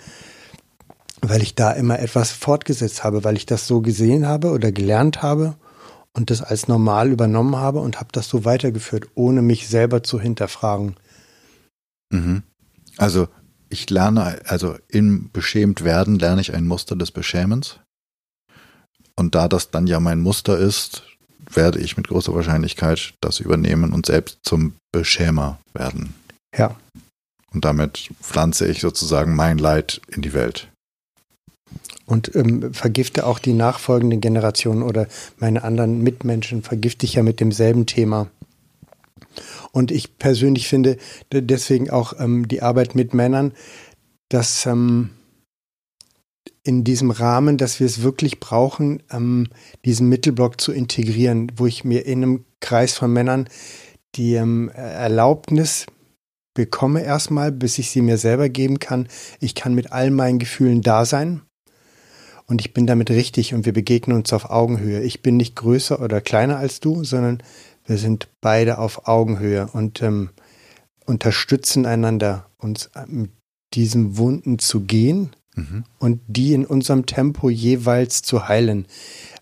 [1.23, 5.23] weil ich da immer etwas fortgesetzt habe, weil ich das so gesehen habe oder gelernt
[5.23, 5.55] habe
[6.13, 10.21] und das als normal übernommen habe und habe das so weitergeführt, ohne mich selber zu
[10.21, 10.97] hinterfragen.
[12.11, 12.43] Mhm.
[12.97, 13.29] Also
[13.69, 17.79] ich lerne, also im beschämt werden lerne ich ein Muster des Beschämens.
[19.15, 21.03] Und da das dann ja mein Muster ist,
[21.51, 26.15] werde ich mit großer Wahrscheinlichkeit das übernehmen und selbst zum Beschämer werden.
[26.57, 26.77] Ja.
[27.53, 30.69] Und damit pflanze ich sozusagen mein Leid in die Welt.
[32.07, 37.41] Und ähm, vergifte auch die nachfolgenden Generationen oder meine anderen Mitmenschen, vergifte ich ja mit
[37.41, 38.29] demselben Thema.
[39.73, 40.97] Und ich persönlich finde
[41.33, 43.53] deswegen auch ähm, die Arbeit mit Männern,
[44.29, 45.11] dass ähm,
[46.63, 49.49] in diesem Rahmen, dass wir es wirklich brauchen, ähm,
[49.85, 53.49] diesen Mittelblock zu integrieren, wo ich mir in einem Kreis von Männern
[54.15, 55.87] die ähm, Erlaubnis
[56.55, 59.09] bekomme erstmal, bis ich sie mir selber geben kann.
[59.41, 61.43] Ich kann mit all meinen Gefühlen da sein
[62.47, 65.03] und ich bin damit richtig und wir begegnen uns auf Augenhöhe.
[65.03, 67.43] Ich bin nicht größer oder kleiner als du, sondern
[67.89, 70.31] wir sind beide auf Augenhöhe und ähm,
[71.07, 73.31] unterstützen einander, uns mit
[73.75, 75.85] diesen Wunden zu gehen mhm.
[75.99, 78.87] und die in unserem Tempo jeweils zu heilen.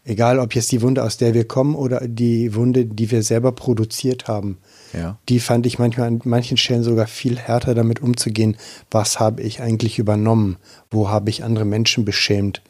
[0.04, 3.50] Egal, ob jetzt die Wunde, aus der wir kommen oder die Wunde, die wir selber
[3.50, 4.58] produziert haben.
[4.92, 5.18] Ja.
[5.28, 8.56] Die fand ich manchmal an manchen Stellen sogar viel härter damit umzugehen.
[8.92, 10.56] Was habe ich eigentlich übernommen?
[10.90, 12.62] Wo habe ich andere Menschen beschämt?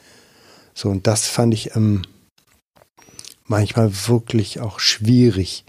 [0.73, 2.03] So, und das fand ich ähm,
[3.47, 5.65] manchmal wirklich auch schwierig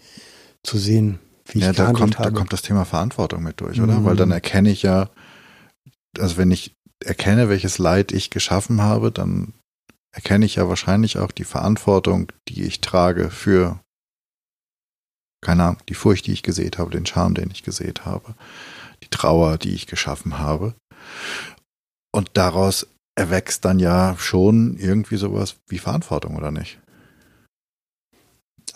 [0.63, 2.31] zu sehen, wie ja, ich da kommt, habe.
[2.31, 3.99] Da kommt das Thema Verantwortung mit durch, oder?
[3.99, 4.05] Mhm.
[4.05, 5.09] Weil dann erkenne ich ja,
[6.19, 9.53] also wenn ich erkenne, welches Leid ich geschaffen habe, dann
[10.11, 13.79] erkenne ich ja wahrscheinlich auch die Verantwortung, die ich trage für,
[15.41, 18.33] keine Ahnung, die Furcht, die ich gesät habe, den Charme, den ich gesät habe,
[19.03, 20.73] die Trauer, die ich geschaffen habe.
[22.11, 26.79] Und daraus erwächst dann ja schon irgendwie sowas wie Verantwortung, oder nicht?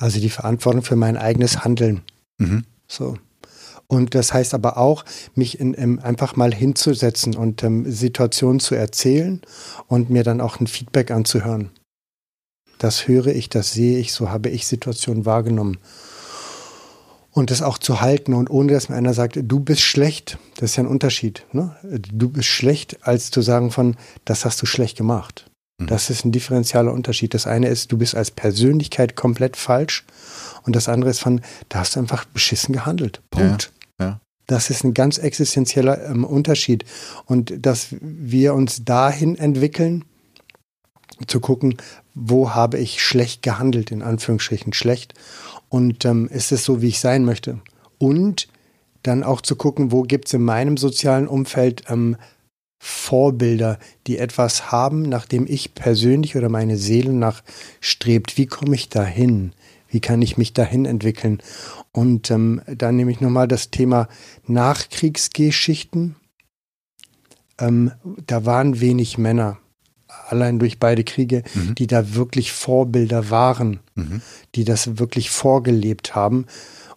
[0.02, 2.02] Also die Verantwortung für mein eigenes Handeln.
[2.40, 2.64] Mhm.
[2.88, 3.18] So.
[3.88, 8.74] Und das heißt aber auch, mich in, in, einfach mal hinzusetzen und ähm, Situationen zu
[8.74, 9.42] erzählen
[9.88, 11.72] und mir dann auch ein Feedback anzuhören.
[12.80, 15.78] Das höre ich, das sehe ich, so habe ich Situationen wahrgenommen.
[17.32, 20.72] Und das auch zu halten und ohne dass mir einer sagt, du bist schlecht, das
[20.72, 21.46] ist ja ein Unterschied.
[21.52, 21.76] Ne?
[21.84, 25.51] Du bist schlecht, als zu sagen von, das hast du schlecht gemacht.
[25.82, 25.88] Mhm.
[25.88, 27.34] Das ist ein differenzieller Unterschied.
[27.34, 30.06] Das eine ist, du bist als Persönlichkeit komplett falsch.
[30.63, 33.22] Und das andere ist von, da hast du einfach beschissen gehandelt.
[33.32, 33.72] Punkt.
[34.00, 34.22] Ja, ja.
[34.48, 36.86] Das ist ein ganz existenzieller ähm, Unterschied.
[37.26, 40.06] Und dass wir uns dahin entwickeln,
[41.28, 41.78] zu gucken,
[42.15, 45.13] wo habe ich schlecht gehandelt, in Anführungsstrichen schlecht.
[45.70, 47.60] Und ähm, ist es so, wie ich sein möchte?
[47.98, 48.48] Und
[49.04, 52.17] dann auch zu gucken, wo gibt es in meinem sozialen Umfeld ähm,
[52.84, 57.44] Vorbilder, die etwas haben, nach dem ich persönlich oder meine Seele nach
[57.80, 58.39] strebt.
[58.39, 59.54] Wie komme ich dahin?
[59.88, 61.44] Wie kann ich mich dahin entwickeln?
[61.91, 64.08] Und ähm, dann nehme ich nochmal das Thema
[64.48, 66.15] Nachkriegsgeschichten.
[67.60, 67.91] Ähm,
[68.26, 69.60] da waren wenig Männer,
[70.30, 71.76] allein durch beide Kriege, mhm.
[71.76, 74.24] die da wirklich Vorbilder waren, mhm.
[74.56, 76.48] die das wirklich vorgelebt haben.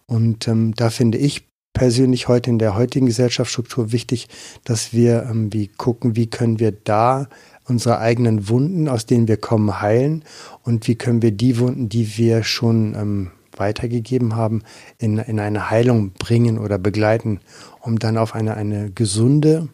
[0.07, 4.27] Und ähm, da finde ich persönlich heute in der heutigen Gesellschaftsstruktur wichtig,
[4.63, 7.27] dass wir ähm, wie gucken, wie können wir da
[7.67, 10.23] unsere eigenen Wunden, aus denen wir kommen, heilen
[10.63, 14.63] und wie können wir die Wunden, die wir schon ähm, weitergegeben haben,
[14.97, 17.41] in, in eine Heilung bringen oder begleiten,
[17.81, 19.67] um dann auf eine, eine gesunde,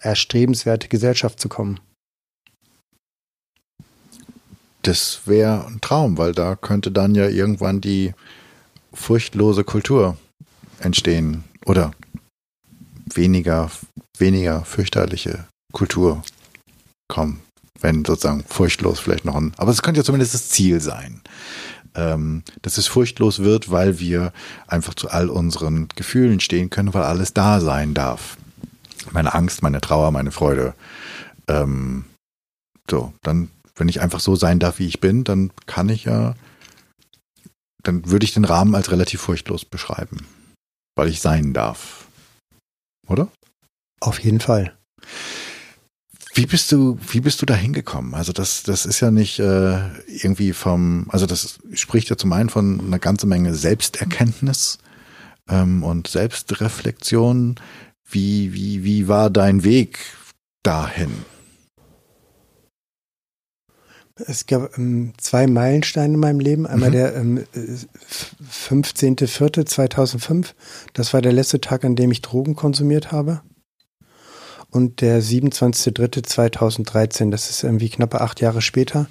[0.00, 1.80] erstrebenswerte Gesellschaft zu kommen.
[4.82, 8.14] Das wäre ein Traum, weil da könnte dann ja irgendwann die
[8.92, 10.16] furchtlose Kultur
[10.80, 11.92] entstehen oder
[13.14, 13.70] weniger,
[14.18, 16.22] weniger fürchterliche Kultur
[17.08, 17.40] kommen,
[17.80, 21.20] wenn sozusagen furchtlos vielleicht noch ein, aber es könnte ja zumindest das Ziel sein,
[21.94, 24.32] ähm, dass es furchtlos wird, weil wir
[24.66, 28.36] einfach zu all unseren Gefühlen stehen können, weil alles da sein darf.
[29.12, 30.74] Meine Angst, meine Trauer, meine Freude.
[31.48, 32.04] Ähm,
[32.90, 36.34] so, dann, wenn ich einfach so sein darf, wie ich bin, dann kann ich ja,
[37.82, 40.26] dann würde ich den Rahmen als relativ furchtlos beschreiben
[40.98, 42.08] weil ich sein darf.
[43.06, 43.28] Oder?
[44.00, 44.76] Auf jeden Fall.
[46.34, 48.14] Wie bist du, wie bist du da hingekommen?
[48.14, 52.48] Also das, das ist ja nicht äh, irgendwie vom, also das spricht ja zum einen
[52.48, 54.78] von einer ganzen Menge Selbsterkenntnis
[55.48, 57.56] ähm, und Selbstreflexion.
[58.10, 60.00] Wie, wie, wie war dein Weg
[60.64, 61.24] dahin?
[64.26, 66.66] Es gab ähm, zwei Meilensteine in meinem Leben.
[66.66, 66.92] Einmal mhm.
[66.92, 67.44] der ähm,
[68.50, 70.54] 15.04.2005.
[70.92, 73.42] Das war der letzte Tag, an dem ich Drogen konsumiert habe.
[74.70, 77.30] Und der 27.03.2013.
[77.30, 79.06] Das ist irgendwie knappe acht Jahre später.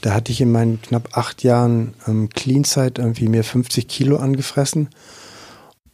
[0.00, 4.90] Da hatte ich in meinen knapp acht Jahren ähm, Clean-Zeit irgendwie mir 50 Kilo angefressen.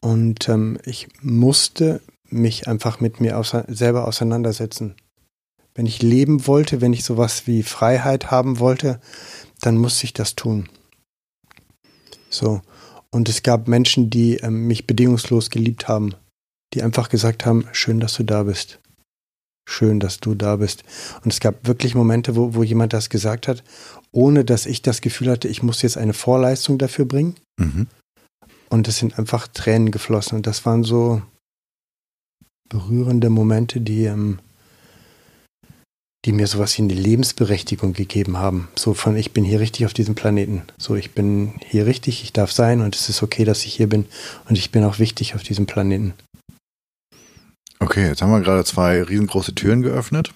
[0.01, 4.97] Und ähm, ich musste mich einfach mit mir außer selber auseinandersetzen
[5.75, 9.01] wenn ich leben wollte, wenn ich sowas wie Freiheit haben wollte,
[9.61, 10.69] dann musste ich das tun.
[12.29, 12.63] So.
[13.11, 16.15] Und es gab Menschen, die ähm, mich bedingungslos geliebt haben.
[16.73, 18.79] die einfach gesagt haben, schön, dass du da bist.
[19.69, 20.85] Schön, dass du da bist.
[21.25, 23.65] Und es gab wirklich Momente, wo, wo jemand das gesagt hat,
[24.13, 27.35] ohne dass ich das Gefühl hatte, ich muss jetzt eine Vorleistung dafür bringen.
[27.59, 27.89] Mhm.
[28.69, 30.37] Und es sind einfach Tränen geflossen.
[30.37, 31.23] Und das waren so
[32.69, 34.39] berührende Momente, die, ähm,
[36.25, 38.69] die mir sowas wie eine Lebensberechtigung gegeben haben.
[38.77, 40.63] So von, ich bin hier richtig auf diesem Planeten.
[40.77, 43.89] So, ich bin hier richtig, ich darf sein und es ist okay, dass ich hier
[43.89, 44.05] bin.
[44.49, 46.13] Und ich bin auch wichtig auf diesem Planeten.
[47.79, 50.35] Okay, jetzt haben wir gerade zwei riesengroße Türen geöffnet.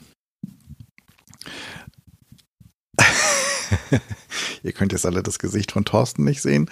[4.63, 6.71] Ihr könnt jetzt alle das Gesicht von Thorsten nicht sehen.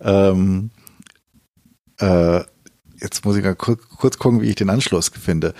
[0.00, 0.70] Ähm,
[1.98, 2.44] äh,
[3.00, 5.54] jetzt muss ich mal kurz, kurz gucken, wie ich den Anschluss finde.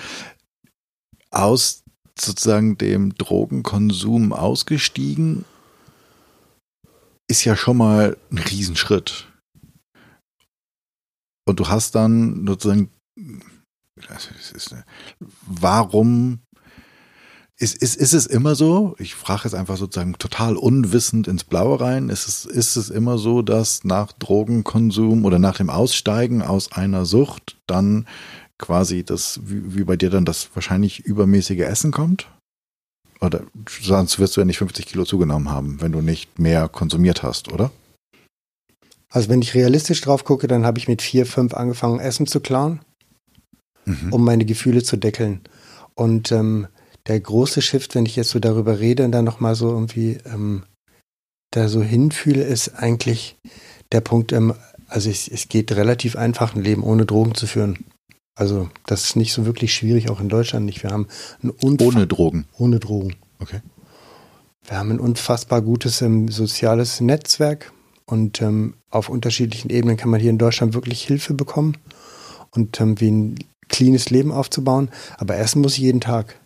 [1.31, 1.82] Aus
[2.19, 5.45] sozusagen dem Drogenkonsum ausgestiegen
[7.29, 9.29] ist ja schon mal ein Riesenschritt.
[11.47, 12.91] Und du hast dann sozusagen
[14.09, 14.29] also
[15.47, 16.41] warum
[17.59, 18.97] ist, ist, ist es immer so?
[18.99, 22.09] Ich frage jetzt einfach sozusagen total unwissend ins Blaue rein.
[22.09, 27.05] Ist es, ist es immer so, dass nach Drogenkonsum oder nach dem Aussteigen aus einer
[27.05, 28.07] Sucht dann
[28.59, 32.29] quasi das, wie, wie bei dir dann das wahrscheinlich übermäßige Essen kommt?
[33.21, 33.43] Oder
[33.81, 37.53] sonst wirst du ja nicht 50 Kilo zugenommen haben, wenn du nicht mehr konsumiert hast,
[37.53, 37.71] oder?
[39.11, 42.41] Also wenn ich realistisch drauf gucke, dann habe ich mit vier, fünf angefangen, Essen zu
[42.41, 42.81] klauen
[43.85, 44.13] mhm.
[44.13, 45.41] um meine Gefühle zu deckeln.
[45.95, 46.67] Und ähm,
[47.07, 50.65] der große Shift, wenn ich jetzt so darüber rede und dann nochmal so irgendwie ähm,
[51.51, 53.37] da so hinfühle, ist eigentlich
[53.91, 54.55] der Punkt, ähm,
[54.89, 57.85] also es, es geht relativ einfach, ein Leben ohne Drogen zu führen.
[58.35, 60.83] Also das ist nicht so wirklich schwierig, auch in Deutschland nicht.
[60.83, 61.07] Wir haben
[61.43, 62.47] ein ohne Drogen.
[62.57, 63.17] Ohne Drogen.
[63.39, 63.61] Okay.
[64.67, 67.73] Wir haben ein unfassbar gutes ähm, soziales Netzwerk
[68.07, 71.77] und ähm, auf unterschiedlichen Ebenen kann man hier in Deutschland wirklich Hilfe bekommen.
[72.51, 74.91] Und ähm, wie ein cleanes Leben aufzubauen.
[75.17, 76.39] Aber essen muss ich jeden Tag.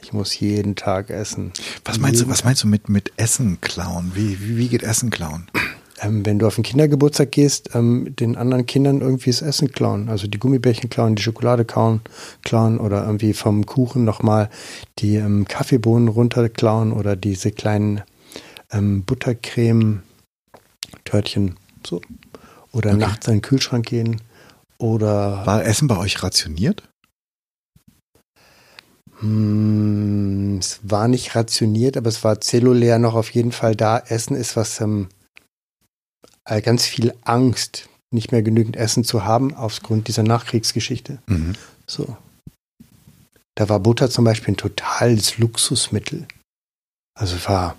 [0.00, 1.52] Ich muss jeden Tag essen.
[1.84, 4.12] Was meinst jeden du, was meinst du mit, mit Essen klauen?
[4.14, 5.50] Wie, wie, wie geht Essen klauen?
[6.00, 10.10] Ähm, wenn du auf einen Kindergeburtstag gehst, ähm, den anderen Kindern irgendwie das Essen klauen.
[10.10, 12.02] Also die Gummibärchen klauen, die Schokolade klauen,
[12.42, 14.50] klauen oder irgendwie vom Kuchen nochmal
[14.98, 18.02] die ähm, Kaffeebohnen runterklauen oder diese kleinen
[18.70, 21.56] ähm, Buttercreme-Törtchen.
[21.86, 22.02] So.
[22.72, 22.98] Oder okay.
[22.98, 24.20] nachts in den Kühlschrank gehen
[24.78, 25.46] oder.
[25.46, 26.82] War Essen bei euch rationiert?
[29.20, 33.98] Hm, es war nicht rationiert, aber es war zellulär noch auf jeden Fall da.
[33.98, 35.08] Essen ist was, ähm,
[36.46, 41.18] äh, ganz viel Angst, nicht mehr genügend Essen zu haben, aufgrund dieser Nachkriegsgeschichte.
[41.26, 41.54] Mhm.
[41.86, 42.16] So.
[43.56, 46.26] Da war Butter zum Beispiel ein totales Luxusmittel.
[47.18, 47.76] Also war,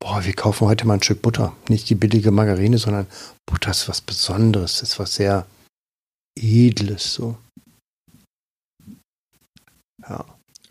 [0.00, 1.56] boah, wir kaufen heute mal ein Stück Butter.
[1.68, 3.06] Nicht die billige Margarine, sondern
[3.46, 5.46] Butter ist was Besonderes, ist was sehr
[6.38, 7.36] Edles so.
[10.08, 10.24] Ja.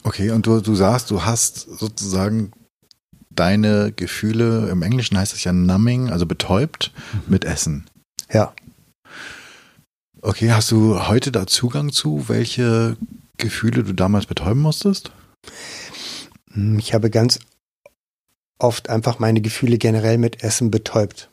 [0.03, 2.51] Okay, und du, du sagst, du hast sozusagen
[3.35, 7.21] deine Gefühle, im Englischen heißt es ja numbing, also betäubt, mhm.
[7.27, 7.85] mit Essen.
[8.31, 8.53] Ja.
[10.21, 12.97] Okay, hast du heute da Zugang zu, welche
[13.37, 15.11] Gefühle du damals betäuben musstest?
[16.53, 17.39] Hm, ich habe ganz
[18.59, 21.29] oft einfach meine Gefühle generell mit Essen betäubt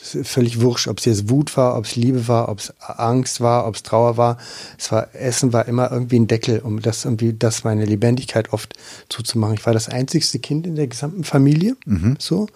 [0.00, 3.66] völlig wurscht, ob es jetzt Wut war, ob es Liebe war, ob es Angst war,
[3.66, 4.38] ob es Trauer war.
[4.78, 8.74] Es war, Essen war immer irgendwie ein Deckel, um das irgendwie, das meine Lebendigkeit oft
[9.08, 9.54] zuzumachen.
[9.54, 12.16] Ich war das einzigste Kind in der gesamten Familie, mhm.
[12.18, 12.48] so.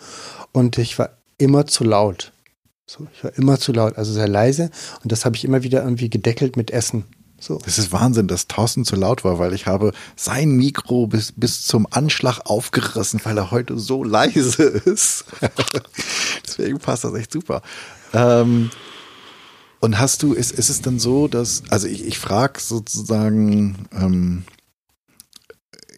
[0.52, 2.32] Und ich war immer zu laut.
[2.86, 4.70] So, ich war immer zu laut, also sehr leise.
[5.02, 7.04] Und das habe ich immer wieder irgendwie gedeckelt mit Essen.
[7.42, 7.58] So.
[7.64, 11.62] Das ist Wahnsinn, dass Thorsten zu laut war, weil ich habe sein Mikro bis, bis
[11.62, 15.24] zum Anschlag aufgerissen, weil er heute so leise ist.
[16.46, 17.62] Deswegen passt das echt super.
[18.12, 18.70] Ähm,
[19.80, 24.44] und hast du, ist, ist es dann so, dass, also ich, ich frage sozusagen, ähm,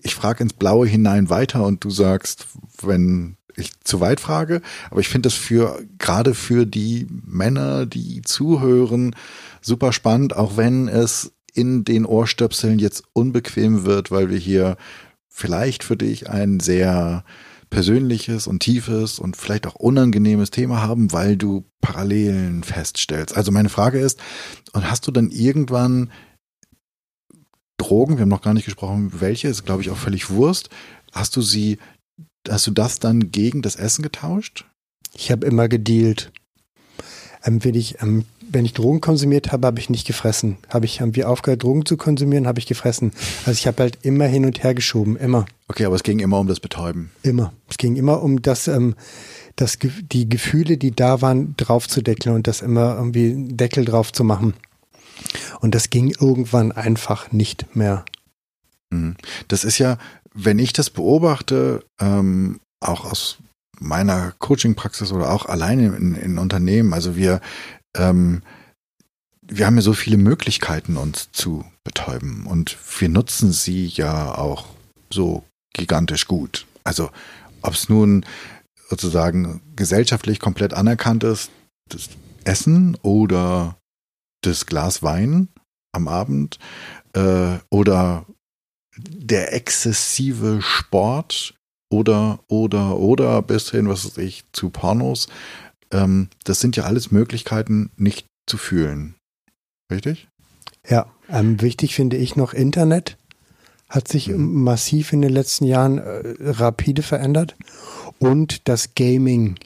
[0.02, 2.46] ich frage ins Blaue hinein weiter und du sagst,
[2.80, 8.22] wenn ich zu weit frage, aber ich finde das für, gerade für die Männer, die
[8.22, 9.14] zuhören,
[9.64, 14.76] super spannend, auch wenn es in den Ohrstöpseln jetzt unbequem wird, weil wir hier
[15.28, 17.24] vielleicht für dich ein sehr
[17.70, 23.36] persönliches und tiefes und vielleicht auch unangenehmes Thema haben, weil du Parallelen feststellst.
[23.36, 24.20] Also meine Frage ist,
[24.72, 26.12] und hast du dann irgendwann
[27.78, 30.70] Drogen, wir haben noch gar nicht gesprochen, welche, ist glaube ich auch völlig Wurst,
[31.12, 31.78] hast du sie,
[32.48, 34.66] hast du das dann gegen das Essen getauscht?
[35.12, 36.32] Ich habe immer gedealt.
[37.44, 38.24] Ähm, wenn ich ähm,
[38.54, 40.56] wenn ich Drogen konsumiert habe, habe ich nicht gefressen.
[40.68, 43.12] Habe ich haben wir aufgehört, Drogen zu konsumieren, habe ich gefressen.
[43.44, 45.44] Also ich habe halt immer hin und her geschoben, immer.
[45.68, 47.10] Okay, aber es ging immer um das Betäuben.
[47.22, 47.52] Immer.
[47.68, 48.94] Es ging immer um das, ähm,
[49.56, 54.54] das die Gefühle, die da waren, draufzudeckeln und das immer irgendwie Deckel drauf zu machen.
[55.60, 58.04] Und das ging irgendwann einfach nicht mehr.
[58.90, 59.16] Mhm.
[59.48, 59.98] Das ist ja,
[60.32, 63.38] wenn ich das beobachte, ähm, auch aus
[63.80, 67.40] meiner Coaching-Praxis oder auch alleine in, in Unternehmen, also wir,
[67.96, 68.42] ähm,
[69.46, 74.66] wir haben ja so viele Möglichkeiten, uns zu betäuben und wir nutzen sie ja auch
[75.10, 76.66] so gigantisch gut.
[76.82, 77.10] Also
[77.62, 78.24] ob es nun
[78.88, 81.50] sozusagen gesellschaftlich komplett anerkannt ist,
[81.88, 82.08] das
[82.44, 83.76] Essen oder
[84.42, 85.48] das Glas Wein
[85.92, 86.58] am Abend
[87.14, 88.26] äh, oder
[88.96, 91.54] der exzessive Sport
[91.90, 95.28] oder, oder, oder bis hin, was weiß ich, zu Pornos.
[95.90, 99.14] Ähm, das sind ja alles Möglichkeiten, nicht zu fühlen.
[99.90, 100.28] Richtig?
[100.88, 103.16] Ja, ähm, wichtig finde ich noch Internet.
[103.88, 104.62] Hat sich mhm.
[104.62, 107.56] massiv in den letzten Jahren äh, rapide verändert.
[108.18, 109.56] Und das Gaming.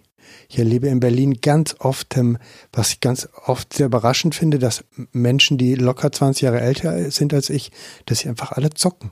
[0.50, 2.38] Ich erlebe in Berlin ganz oft, ähm,
[2.72, 7.34] was ich ganz oft sehr überraschend finde, dass Menschen, die locker 20 Jahre älter sind
[7.34, 7.70] als ich,
[8.06, 9.10] dass sie einfach alle zocken.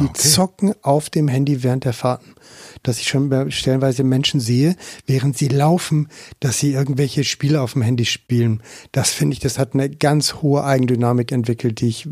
[0.00, 0.28] Die okay.
[0.28, 2.34] zocken auf dem Handy während der Fahrten.
[2.82, 4.76] Dass ich schon stellenweise Menschen sehe,
[5.06, 6.08] während sie laufen,
[6.40, 8.62] dass sie irgendwelche Spiele auf dem Handy spielen.
[8.92, 12.08] Das finde ich, das hat eine ganz hohe Eigendynamik entwickelt, die ich,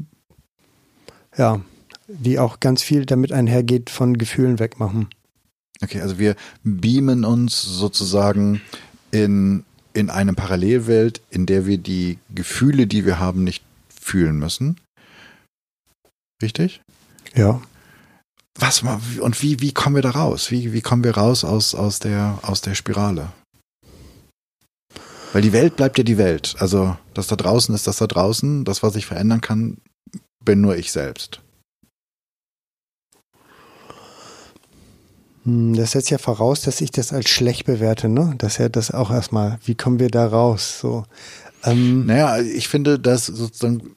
[1.36, 1.60] ja,
[2.08, 5.08] die auch ganz viel damit einhergeht, von Gefühlen wegmachen.
[5.82, 6.34] Okay, also wir
[6.64, 8.60] beamen uns sozusagen
[9.10, 14.80] in, in eine Parallelwelt, in der wir die Gefühle, die wir haben, nicht fühlen müssen.
[16.42, 16.82] Richtig?
[17.34, 17.60] Ja.
[18.60, 20.50] Was und wie, wie kommen wir da raus?
[20.50, 23.32] Wie, wie kommen wir raus aus, aus, der, aus der Spirale?
[25.32, 26.56] Weil die Welt bleibt ja die Welt.
[26.58, 28.64] Also das da draußen ist das da draußen.
[28.64, 29.78] Das, was ich verändern kann,
[30.44, 31.40] bin nur ich selbst.
[35.44, 38.34] Hm, das setzt ja voraus, dass ich das als schlecht bewerte, ne?
[38.38, 39.58] Das ist ja das auch erstmal.
[39.64, 40.80] Wie kommen wir da raus?
[40.80, 41.04] So.
[41.62, 43.94] Ähm, naja, ich finde, dass sozusagen,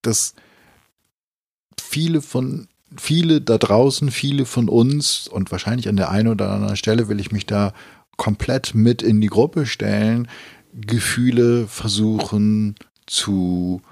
[0.00, 0.34] dass
[1.80, 6.76] viele von viele da draußen, viele von uns und wahrscheinlich an der einen oder anderen
[6.76, 7.72] Stelle will ich mich da
[8.16, 10.28] komplett mit in die Gruppe stellen,
[10.74, 12.76] Gefühle versuchen
[13.06, 13.82] zu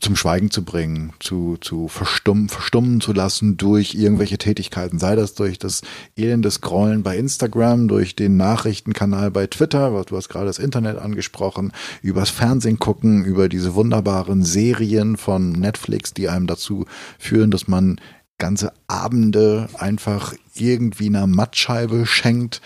[0.00, 5.34] zum Schweigen zu bringen, zu, zu verstummen, verstummen zu lassen durch irgendwelche Tätigkeiten, sei das
[5.34, 5.80] durch das
[6.16, 11.72] elende Scrollen bei Instagram, durch den Nachrichtenkanal bei Twitter, du hast gerade das Internet angesprochen,
[12.02, 16.84] übers Fernsehen gucken, über diese wunderbaren Serien von Netflix, die einem dazu
[17.18, 17.98] führen, dass man
[18.38, 22.60] ganze Abende einfach irgendwie einer Mattscheibe schenkt.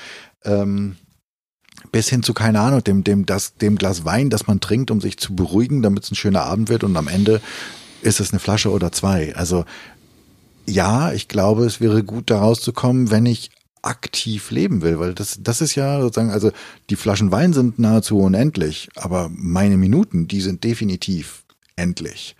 [0.45, 0.97] Ähm,
[1.93, 5.01] bis hin zu, keine Ahnung, dem, dem, das, dem Glas Wein, das man trinkt, um
[5.01, 7.41] sich zu beruhigen, damit es ein schöner Abend wird und am Ende
[8.03, 9.35] ist es eine Flasche oder zwei.
[9.35, 9.65] Also
[10.67, 13.51] ja, ich glaube, es wäre gut, da rauszukommen, wenn ich
[13.83, 16.53] aktiv leben will, weil das, das ist ja sozusagen, also
[16.91, 21.45] die Flaschen Wein sind nahezu unendlich, aber meine Minuten, die sind definitiv
[21.77, 22.37] endlich.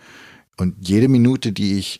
[0.57, 1.99] Und jede Minute, die ich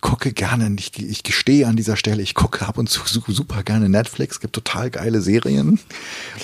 [0.00, 3.88] gucke gerne, ich, ich gestehe an dieser Stelle, ich gucke ab und zu super gerne
[3.88, 5.80] Netflix, gibt total geile Serien.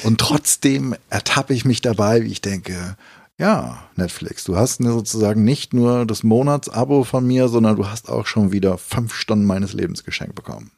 [0.03, 2.97] Und trotzdem ertappe ich mich dabei, wie ich denke,
[3.39, 8.27] ja, Netflix, du hast sozusagen nicht nur das Monatsabo von mir, sondern du hast auch
[8.27, 10.71] schon wieder fünf Stunden meines Lebens geschenkt bekommen.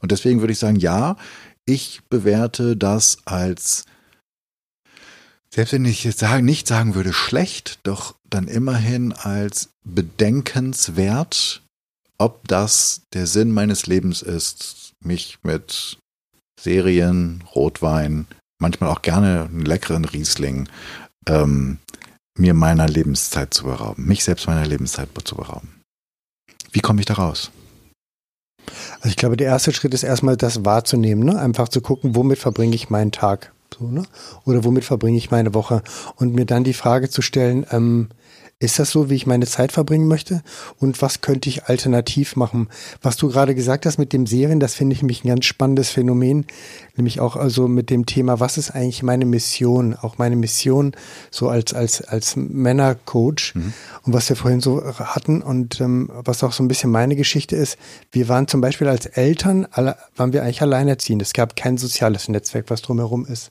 [0.00, 1.16] Und deswegen würde ich sagen, ja,
[1.66, 3.84] ich bewerte das als
[5.54, 11.62] selbst wenn ich jetzt sagen, nicht sagen würde schlecht, doch dann immerhin als bedenkenswert,
[12.18, 15.98] ob das der Sinn meines Lebens ist, mich mit
[16.60, 18.26] Serien, Rotwein,
[18.60, 20.68] manchmal auch gerne einen leckeren Riesling,
[21.26, 21.78] ähm,
[22.36, 25.80] mir meiner Lebenszeit zu berauben, mich selbst meiner Lebenszeit zu berauben.
[26.72, 27.50] Wie komme ich da raus?
[28.96, 31.38] Also ich glaube, der erste Schritt ist erstmal das wahrzunehmen, ne?
[31.38, 33.52] einfach zu gucken, womit verbringe ich meinen Tag.
[33.78, 34.04] So, ne?
[34.44, 35.82] Oder womit verbringe ich meine Woche?
[36.16, 38.08] Und mir dann die Frage zu stellen, ähm,
[38.60, 40.42] ist das so, wie ich meine Zeit verbringen möchte?
[40.78, 42.68] Und was könnte ich alternativ machen?
[43.02, 45.90] Was du gerade gesagt hast mit dem Serien, das finde ich nämlich ein ganz spannendes
[45.90, 46.46] Phänomen.
[46.96, 49.94] Nämlich auch also mit dem Thema, was ist eigentlich meine Mission?
[49.94, 50.92] Auch meine Mission
[51.30, 53.54] so als, als, als Männercoach.
[53.54, 53.72] Mhm.
[54.02, 57.56] Und was wir vorhin so hatten und ähm, was auch so ein bisschen meine Geschichte
[57.56, 57.76] ist,
[58.12, 61.22] wir waren zum Beispiel als Eltern, alle, waren wir eigentlich alleinerziehend.
[61.22, 63.50] Es gab kein soziales Netzwerk, was drumherum ist.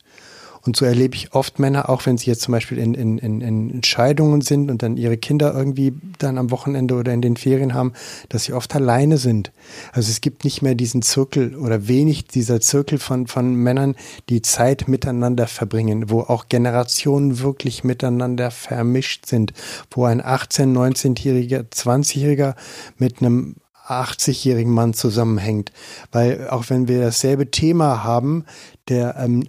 [0.65, 3.41] Und so erlebe ich oft Männer, auch wenn sie jetzt zum Beispiel in, in, in,
[3.41, 7.73] in Scheidungen sind und dann ihre Kinder irgendwie dann am Wochenende oder in den Ferien
[7.73, 7.91] haben,
[8.29, 9.51] dass sie oft alleine sind.
[9.91, 13.95] Also es gibt nicht mehr diesen Zirkel oder wenig dieser Zirkel von, von Männern,
[14.29, 19.51] die Zeit miteinander verbringen, wo auch Generationen wirklich miteinander vermischt sind,
[19.91, 22.55] wo ein 18-, 19-jähriger, 20-jähriger
[22.97, 23.55] mit einem
[23.85, 25.73] 80-jährigen Mann zusammenhängt.
[26.13, 28.45] Weil auch wenn wir dasselbe Thema haben,
[28.87, 29.43] der ähm,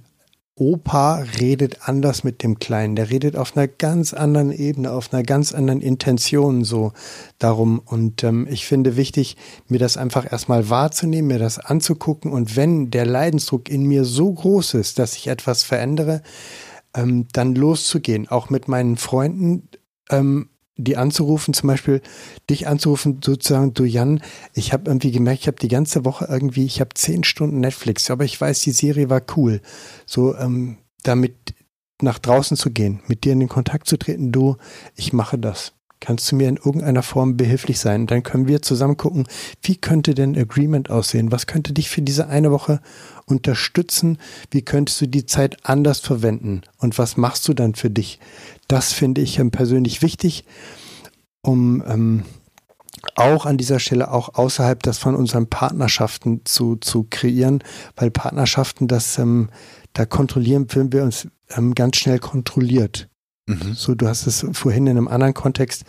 [0.56, 2.94] Opa redet anders mit dem Kleinen.
[2.94, 6.92] Der redet auf einer ganz anderen Ebene, auf einer ganz anderen Intention so
[7.38, 7.80] darum.
[7.84, 9.36] Und ähm, ich finde wichtig,
[9.66, 12.30] mir das einfach erstmal wahrzunehmen, mir das anzugucken.
[12.30, 16.22] Und wenn der Leidensdruck in mir so groß ist, dass ich etwas verändere,
[16.94, 19.68] ähm, dann loszugehen, auch mit meinen Freunden
[20.08, 22.02] ähm, die anzurufen, zum Beispiel
[22.50, 24.22] dich anzurufen, sozusagen, du Jan,
[24.54, 28.10] ich habe irgendwie gemerkt, ich habe die ganze Woche irgendwie, ich habe zehn Stunden Netflix,
[28.10, 29.60] aber ich weiß, die Serie war cool.
[30.06, 31.54] So, ähm, damit
[32.02, 34.56] nach draußen zu gehen, mit dir in den Kontakt zu treten, du,
[34.96, 35.72] ich mache das.
[36.04, 38.06] Kannst du mir in irgendeiner Form behilflich sein?
[38.06, 39.26] Dann können wir zusammen gucken,
[39.62, 41.32] wie könnte denn Agreement aussehen?
[41.32, 42.82] Was könnte dich für diese eine Woche
[43.24, 44.18] unterstützen?
[44.50, 46.60] Wie könntest du die Zeit anders verwenden?
[46.76, 48.20] Und was machst du dann für dich?
[48.68, 50.44] Das finde ich ähm, persönlich wichtig,
[51.42, 52.24] um ähm,
[53.16, 57.62] auch an dieser Stelle auch außerhalb das von unseren Partnerschaften zu, zu kreieren,
[57.96, 59.50] weil Partnerschaften, das, ähm,
[59.92, 63.08] da kontrollieren, fühlen wir uns ähm, ganz schnell kontrolliert.
[63.46, 63.74] Mhm.
[63.74, 65.84] So, du hast es vorhin in einem anderen Kontext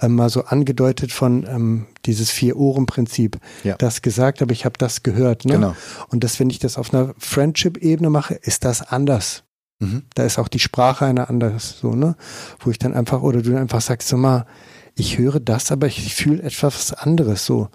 [0.00, 3.38] ähm, mal so angedeutet von ähm, dieses Vier-Ohren-Prinzip.
[3.62, 3.76] Ja.
[3.76, 5.44] Das gesagt, aber ich habe das gehört.
[5.44, 5.54] Ne?
[5.54, 5.76] Genau.
[6.08, 9.44] Und dass, wenn ich das auf einer Friendship-Ebene mache, ist das anders.
[9.80, 10.02] Mhm.
[10.14, 12.16] Da ist auch die Sprache eine andere, so, ne?
[12.60, 14.46] Wo ich dann einfach, oder du einfach sagst, so mal,
[14.94, 17.68] ich höre das, aber ich fühle etwas anderes, so.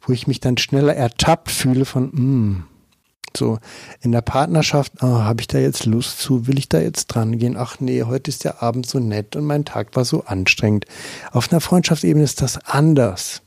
[0.00, 2.64] Wo ich mich dann schneller ertappt fühle von, mm,
[3.36, 3.58] so
[4.00, 7.38] in der Partnerschaft, oh, habe ich da jetzt Lust zu, will ich da jetzt dran
[7.38, 7.56] gehen?
[7.56, 10.86] Ach nee, heute ist der Abend so nett und mein Tag war so anstrengend.
[11.32, 13.42] Auf einer Freundschaftsebene ist das anders.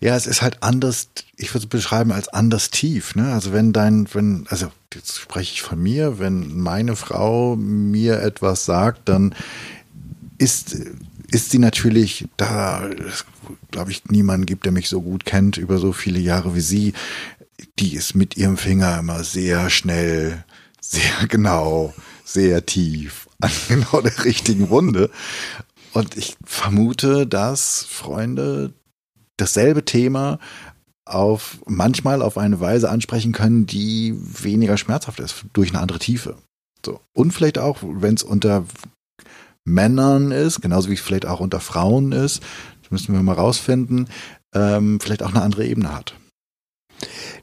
[0.00, 3.14] Ja, es ist halt anders, ich würde es beschreiben als anders tief.
[3.14, 3.32] Ne?
[3.32, 8.64] Also wenn dein, wenn, also jetzt spreche ich von mir, wenn meine Frau mir etwas
[8.64, 9.34] sagt, dann
[10.38, 10.76] ist,
[11.30, 12.88] ist sie natürlich, da
[13.70, 16.92] glaube ich, niemanden gibt, der mich so gut kennt über so viele Jahre wie sie,
[17.78, 20.44] die ist mit ihrem Finger immer sehr schnell,
[20.80, 21.94] sehr genau,
[22.24, 25.10] sehr tief an genau der richtigen Wunde.
[25.92, 28.72] Und ich vermute, dass Freunde
[29.36, 30.38] dasselbe Thema
[31.04, 36.36] auf manchmal auf eine Weise ansprechen können, die weniger schmerzhaft ist, durch eine andere Tiefe.
[36.84, 37.00] So.
[37.14, 38.64] Und vielleicht auch, wenn es unter
[39.64, 42.42] Männern ist, genauso wie es vielleicht auch unter Frauen ist,
[42.82, 44.08] das müssen wir mal rausfinden,
[44.54, 46.14] ähm, vielleicht auch eine andere Ebene hat.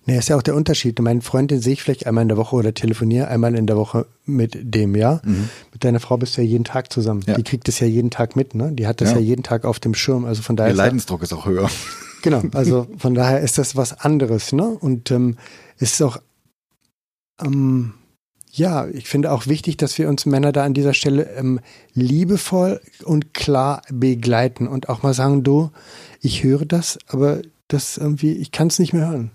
[0.06, 1.00] Nee, ist ja auch der Unterschied.
[1.00, 4.06] Meine Freundin sehe ich vielleicht einmal in der Woche oder telefoniere einmal in der Woche
[4.26, 5.22] mit dem, ja.
[5.24, 5.50] Mhm.
[5.72, 7.24] Mit deiner Frau bist du ja jeden Tag zusammen.
[7.26, 7.36] Ja.
[7.36, 8.72] Die kriegt es ja jeden Tag mit, ne?
[8.74, 9.16] Die hat das ja.
[9.18, 10.26] ja jeden Tag auf dem Schirm.
[10.26, 10.74] Also von daher.
[10.74, 11.70] Der Leidensdruck ist auch höher.
[12.24, 14.64] Genau, also von daher ist das was anderes, ne?
[14.64, 15.36] Und ähm,
[15.78, 16.22] ist auch,
[17.42, 17.96] ähm,
[18.50, 21.60] ja, ich finde auch wichtig, dass wir uns Männer da an dieser Stelle ähm,
[21.94, 25.72] liebevoll und klar begleiten und auch mal sagen, du,
[26.22, 29.32] ich höre das, aber das irgendwie, ich kann es nicht mehr hören.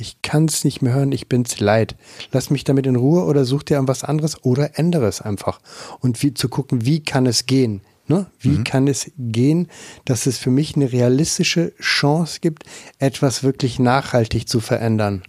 [0.00, 1.96] Ich kann es nicht mehr hören, ich bin's leid.
[2.30, 5.60] Lass mich damit in Ruhe oder such dir was anderes oder ändere es einfach.
[5.98, 7.80] Und wie zu gucken, wie kann es gehen?
[8.06, 8.26] Ne?
[8.38, 8.64] Wie mhm.
[8.64, 9.66] kann es gehen,
[10.04, 12.62] dass es für mich eine realistische Chance gibt,
[13.00, 15.24] etwas wirklich nachhaltig zu verändern?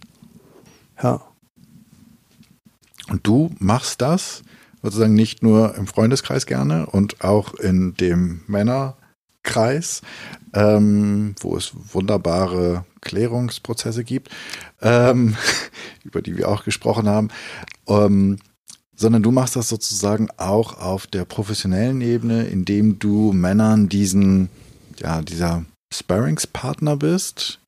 [1.02, 1.20] Ja.
[3.08, 4.42] Und du machst das
[4.82, 8.42] sozusagen nicht nur im Freundeskreis gerne und auch in dem
[9.42, 10.02] Männerkreis,
[10.54, 14.30] ähm, wo es wunderbare Klärungsprozesse gibt,
[14.82, 15.36] ähm,
[16.04, 17.28] über die wir auch gesprochen haben,
[17.88, 18.38] ähm,
[18.94, 24.50] sondern du machst das sozusagen auch auf der professionellen Ebene, indem du Männern diesen,
[24.98, 27.60] ja, dieser Sparringspartner bist,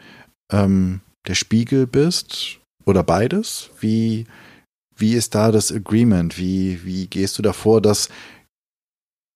[0.51, 3.70] ähm, der Spiegel bist oder beides.
[3.81, 4.27] Wie,
[4.97, 6.37] wie ist da das Agreement?
[6.37, 8.11] Wie, wie gehst du davor, dass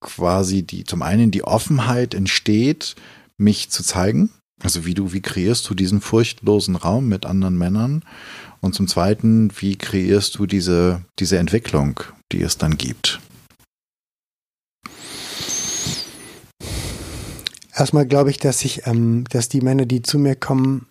[0.00, 2.96] quasi die, zum einen die Offenheit entsteht,
[3.38, 4.30] mich zu zeigen
[4.62, 8.02] also wie du, wie kreierst du diesen furchtlosen Raum mit anderen Männern?
[8.60, 12.00] Und zum Zweiten, wie kreierst du diese, diese Entwicklung,
[12.32, 13.20] die es dann gibt?
[17.74, 20.86] Erstmal glaube ich, dass ich, ähm, dass die Männer, die zu mir kommen,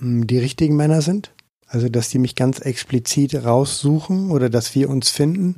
[0.00, 1.32] ähm, die richtigen Männer sind.
[1.68, 5.56] Also, dass die mich ganz explizit raussuchen oder dass wir uns finden,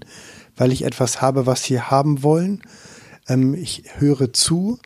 [0.59, 2.63] weil ich etwas habe, was sie haben wollen.
[3.29, 4.79] Ähm, ich höre zu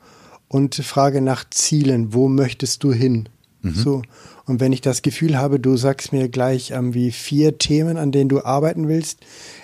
[0.47, 2.14] und frage nach Zielen.
[2.14, 3.29] Wo möchtest du hin?
[3.62, 3.75] Mhm.
[3.75, 4.03] So.
[4.45, 8.12] Und wenn ich das Gefühl habe, du sagst mir gleich ähm, wie vier Themen, an
[8.12, 9.20] denen du arbeiten willst,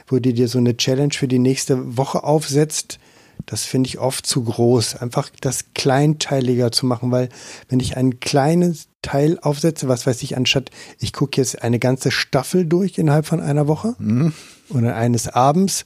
[0.06, 2.98] wo du dir so eine Challenge für die nächste Woche aufsetzt,
[3.46, 4.96] Das finde ich oft zu groß.
[4.96, 7.28] Einfach das kleinteiliger zu machen, weil
[7.68, 12.10] wenn ich ein kleines Teil aufsetze, was weiß ich, anstatt ich gucke jetzt eine ganze
[12.10, 14.32] Staffel durch innerhalb von einer Woche mhm.
[14.70, 15.84] Oder eines Abends,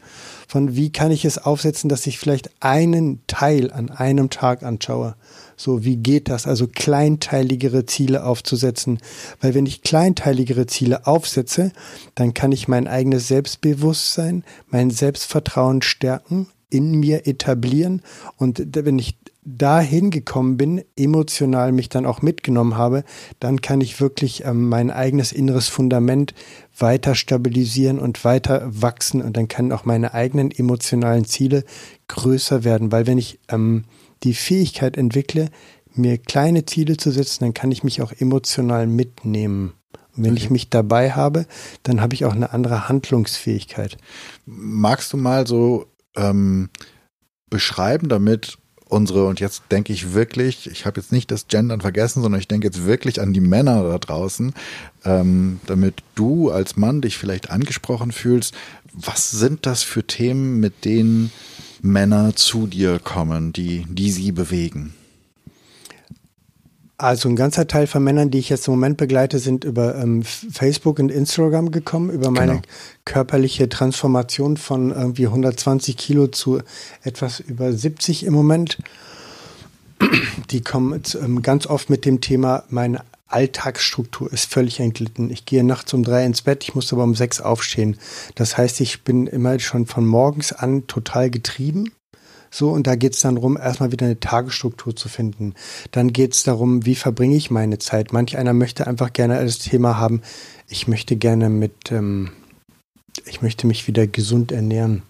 [0.48, 5.14] von wie kann ich es aufsetzen, dass ich vielleicht einen Teil an einem Tag anschaue.
[5.56, 6.46] So, wie geht das?
[6.46, 8.98] Also kleinteiligere Ziele aufzusetzen.
[9.40, 11.72] Weil wenn ich kleinteiligere Ziele aufsetze,
[12.14, 18.02] dann kann ich mein eigenes Selbstbewusstsein, mein Selbstvertrauen stärken, in mir etablieren.
[18.36, 23.04] Und wenn ich dahin gekommen bin, emotional mich dann auch mitgenommen habe,
[23.40, 26.32] dann kann ich wirklich ähm, mein eigenes inneres Fundament
[26.76, 31.64] weiter stabilisieren und weiter wachsen und dann können auch meine eigenen emotionalen Ziele
[32.08, 33.84] größer werden, weil wenn ich ähm,
[34.22, 35.50] die Fähigkeit entwickle,
[35.94, 39.74] mir kleine Ziele zu setzen, dann kann ich mich auch emotional mitnehmen.
[40.16, 40.44] Und wenn okay.
[40.44, 41.46] ich mich dabei habe,
[41.82, 43.96] dann habe ich auch eine andere Handlungsfähigkeit.
[44.46, 46.70] Magst du mal so ähm,
[47.50, 48.58] beschreiben, damit
[48.92, 52.48] unsere, und jetzt denke ich wirklich, ich habe jetzt nicht das Gendern vergessen, sondern ich
[52.48, 54.52] denke jetzt wirklich an die Männer da draußen,
[55.04, 58.54] ähm, damit du als Mann dich vielleicht angesprochen fühlst.
[58.92, 61.32] Was sind das für Themen, mit denen
[61.80, 64.94] Männer zu dir kommen, die, die sie bewegen?
[67.02, 70.22] Also ein ganzer Teil von Männern, die ich jetzt im Moment begleite, sind über ähm,
[70.22, 72.62] Facebook und Instagram gekommen, über meine genau.
[73.04, 76.60] körperliche Transformation von irgendwie 120 Kilo zu
[77.02, 78.78] etwas über 70 im Moment.
[80.50, 85.28] Die kommen ähm, ganz oft mit dem Thema, meine Alltagsstruktur ist völlig entglitten.
[85.30, 87.96] Ich gehe nachts um drei ins Bett, ich muss aber um sechs aufstehen.
[88.36, 91.90] Das heißt, ich bin immer schon von morgens an total getrieben
[92.54, 95.54] so, und da geht es dann darum, erstmal wieder eine Tagesstruktur zu finden.
[95.90, 98.12] Dann geht es darum, wie verbringe ich meine Zeit.
[98.12, 100.20] Manch einer möchte einfach gerne das Thema haben,
[100.68, 102.30] ich möchte gerne mit, ähm,
[103.24, 105.02] ich möchte mich wieder gesund ernähren.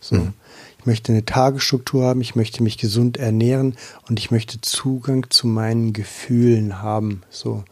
[0.00, 0.16] So.
[0.16, 0.32] Mhm.
[0.78, 3.76] Ich möchte eine Tagesstruktur haben, ich möchte mich gesund ernähren
[4.08, 7.22] und ich möchte Zugang zu meinen Gefühlen haben.
[7.28, 7.64] So.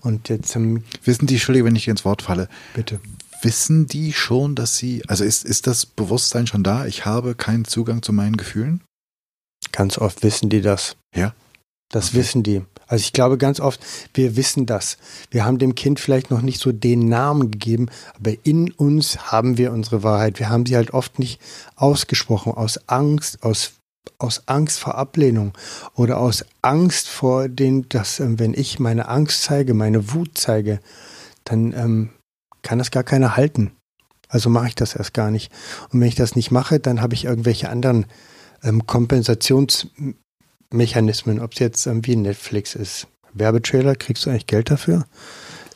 [0.00, 2.48] Und jetzt ähm, wissen die, Entschuldigung, wenn ich ins Wort falle.
[2.74, 2.98] Bitte
[3.42, 7.64] wissen die schon, dass sie, also ist, ist das Bewusstsein schon da, ich habe keinen
[7.64, 8.82] Zugang zu meinen Gefühlen?
[9.72, 10.96] Ganz oft wissen die das.
[11.14, 11.34] Ja.
[11.90, 12.18] Das okay.
[12.18, 12.62] wissen die.
[12.86, 13.80] Also ich glaube ganz oft,
[14.14, 14.96] wir wissen das.
[15.30, 19.58] Wir haben dem Kind vielleicht noch nicht so den Namen gegeben, aber in uns haben
[19.58, 20.38] wir unsere Wahrheit.
[20.38, 21.40] Wir haben sie halt oft nicht
[21.76, 23.72] ausgesprochen, aus Angst, aus
[24.18, 25.52] aus Angst vor Ablehnung
[25.94, 30.80] oder aus Angst vor den, dass ähm, wenn ich meine Angst zeige, meine Wut zeige,
[31.44, 32.10] dann ähm,
[32.62, 33.72] kann das gar keiner halten.
[34.28, 35.52] Also mache ich das erst gar nicht.
[35.90, 38.06] Und wenn ich das nicht mache, dann habe ich irgendwelche anderen
[38.62, 43.08] ähm, Kompensationsmechanismen, ob es jetzt irgendwie Netflix ist.
[43.32, 45.04] Werbetrailer, kriegst du eigentlich Geld dafür?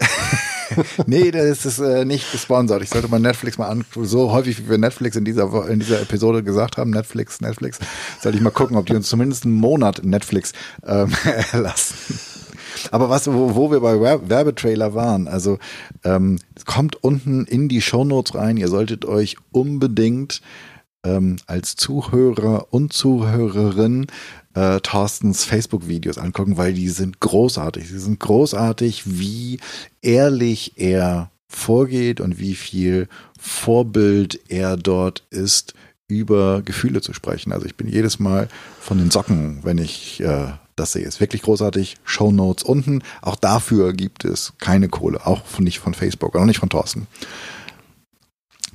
[1.07, 2.82] nee, das ist äh, nicht gesponsert.
[2.82, 6.01] Ich sollte mal Netflix mal an, so häufig wie wir Netflix in dieser, in dieser
[6.01, 7.78] Episode gesagt haben, Netflix, Netflix,
[8.20, 10.53] sollte ich mal gucken, ob die uns zumindest einen Monat Netflix
[10.87, 11.12] ähm,
[11.53, 11.95] erlassen.
[12.91, 15.59] Aber was, wo, wo wir bei Werbetrailer waren, also
[16.05, 18.57] ähm, kommt unten in die Shownotes rein.
[18.57, 20.41] Ihr solltet euch unbedingt
[21.05, 24.07] ähm, als Zuhörer und Zuhörerin
[24.55, 27.89] äh, Thorstens Facebook-Videos angucken, weil die sind großartig.
[27.89, 29.59] Sie sind großartig, wie
[30.03, 33.09] ehrlich er vorgeht und wie viel
[33.39, 35.74] Vorbild er dort ist,
[36.09, 37.53] über Gefühle zu sprechen.
[37.53, 38.49] Also ich bin jedes Mal
[38.80, 41.05] von den Socken, wenn ich äh, das sehe.
[41.05, 41.97] Ist wirklich großartig.
[42.05, 43.03] Show Notes unten.
[43.22, 45.27] Auch dafür gibt es keine Kohle.
[45.27, 47.07] Auch nicht von Facebook, auch nicht von Thorsten.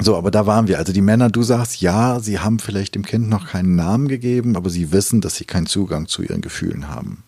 [0.02, 0.78] So, aber da waren wir.
[0.78, 4.56] Also die Männer, du sagst, ja, sie haben vielleicht dem Kind noch keinen Namen gegeben,
[4.56, 7.24] aber sie wissen, dass sie keinen Zugang zu ihren Gefühlen haben.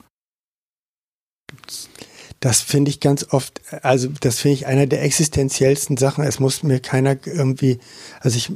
[2.40, 6.24] Das finde ich ganz oft, also das finde ich einer der existenziellsten Sachen.
[6.24, 7.80] Es muss mir keiner irgendwie,
[8.22, 8.52] also ich,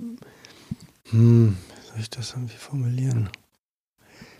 [1.10, 1.58] hm,
[1.90, 3.30] soll ich das irgendwie formulieren?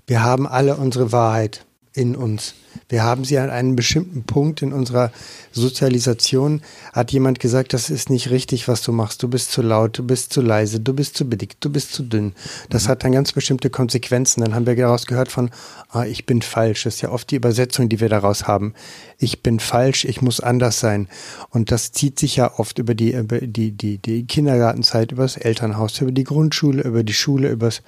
[0.08, 2.54] Wir haben alle unsere Wahrheit in uns.
[2.90, 5.12] Wir haben sie an einem bestimmten Punkt in unserer
[5.54, 6.62] Sozialisation.
[6.92, 9.24] Hat jemand gesagt, das ist nicht richtig, was du machst.
[9.24, 12.04] Du bist zu laut, du bist zu leise, du bist zu bedickt, du bist zu
[12.04, 12.34] dünn.
[12.70, 12.90] Das mhm.
[12.90, 14.42] hat dann ganz bestimmte Konsequenzen.
[14.42, 15.50] Dann haben wir daraus gehört von,
[15.90, 16.84] ah, ich bin falsch.
[16.84, 18.74] Das ist ja oft die Übersetzung, die wir daraus haben.
[19.18, 21.08] Ich bin falsch, ich muss anders sein.
[21.50, 25.38] Und das zieht sich ja oft über die, über die, die, die Kindergartenzeit, über das
[25.38, 27.82] Elternhaus, über die Grundschule, über die Schule, übers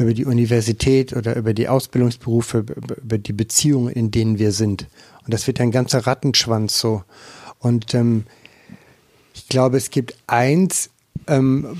[0.00, 2.64] über die Universität oder über die Ausbildungsberufe,
[3.02, 4.86] über die Beziehungen, in denen wir sind.
[5.24, 7.04] Und das wird ein ganzer Rattenschwanz so.
[7.58, 8.24] Und ähm,
[9.34, 10.88] ich glaube, es gibt eins,
[11.26, 11.76] ähm,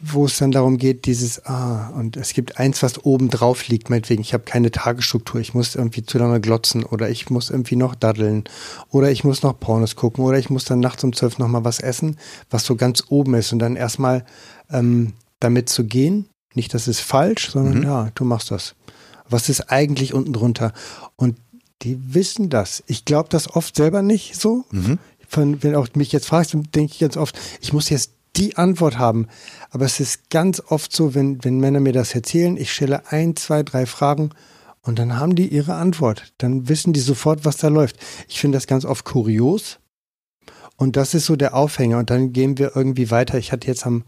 [0.00, 3.90] wo es dann darum geht, dieses, ah, und es gibt eins, was oben drauf liegt,
[3.90, 7.76] meinetwegen, ich habe keine Tagesstruktur, ich muss irgendwie zu lange glotzen oder ich muss irgendwie
[7.76, 8.44] noch daddeln
[8.90, 11.80] oder ich muss noch Pornos gucken oder ich muss dann nachts um zwölf nochmal was
[11.80, 12.18] essen,
[12.50, 14.24] was so ganz oben ist und dann erstmal
[14.70, 17.82] ähm, damit zu gehen Nicht, das ist falsch, sondern mhm.
[17.84, 18.74] ja, du machst das.
[19.28, 20.72] Was ist eigentlich unten drunter?
[21.16, 21.36] Und
[21.82, 22.82] die wissen das.
[22.86, 24.64] Ich glaube das oft selber nicht so.
[24.70, 24.98] Mhm.
[25.28, 28.98] Von, wenn auch mich jetzt fragst, denke ich ganz oft, ich muss jetzt die Antwort
[28.98, 29.28] haben.
[29.70, 33.36] Aber es ist ganz oft so, wenn, wenn Männer mir das erzählen, ich stelle ein,
[33.36, 34.30] zwei, drei Fragen
[34.82, 36.32] und dann haben die ihre Antwort.
[36.38, 37.96] Dann wissen die sofort, was da läuft.
[38.28, 39.78] Ich finde das ganz oft kurios.
[40.76, 41.98] Und das ist so der Aufhänger.
[41.98, 43.38] Und dann gehen wir irgendwie weiter.
[43.38, 44.04] Ich hatte jetzt am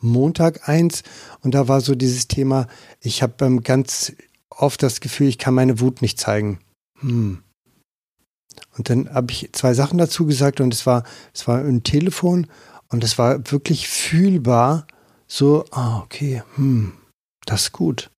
[0.00, 1.02] Montag eins
[1.40, 2.66] und da war so dieses Thema,
[3.00, 4.12] ich habe ähm, ganz
[4.50, 6.60] oft das Gefühl, ich kann meine Wut nicht zeigen.
[7.00, 7.42] Hm.
[8.76, 12.46] Und dann habe ich zwei Sachen dazu gesagt und es war, es war ein Telefon
[12.88, 14.86] und es war wirklich fühlbar,
[15.26, 16.92] so, ah, okay, hm,
[17.46, 18.10] das ist gut.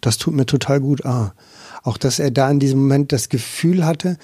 [0.00, 1.04] Das tut mir total gut.
[1.04, 1.34] Ah,
[1.82, 4.18] auch dass er da in diesem Moment das Gefühl hatte,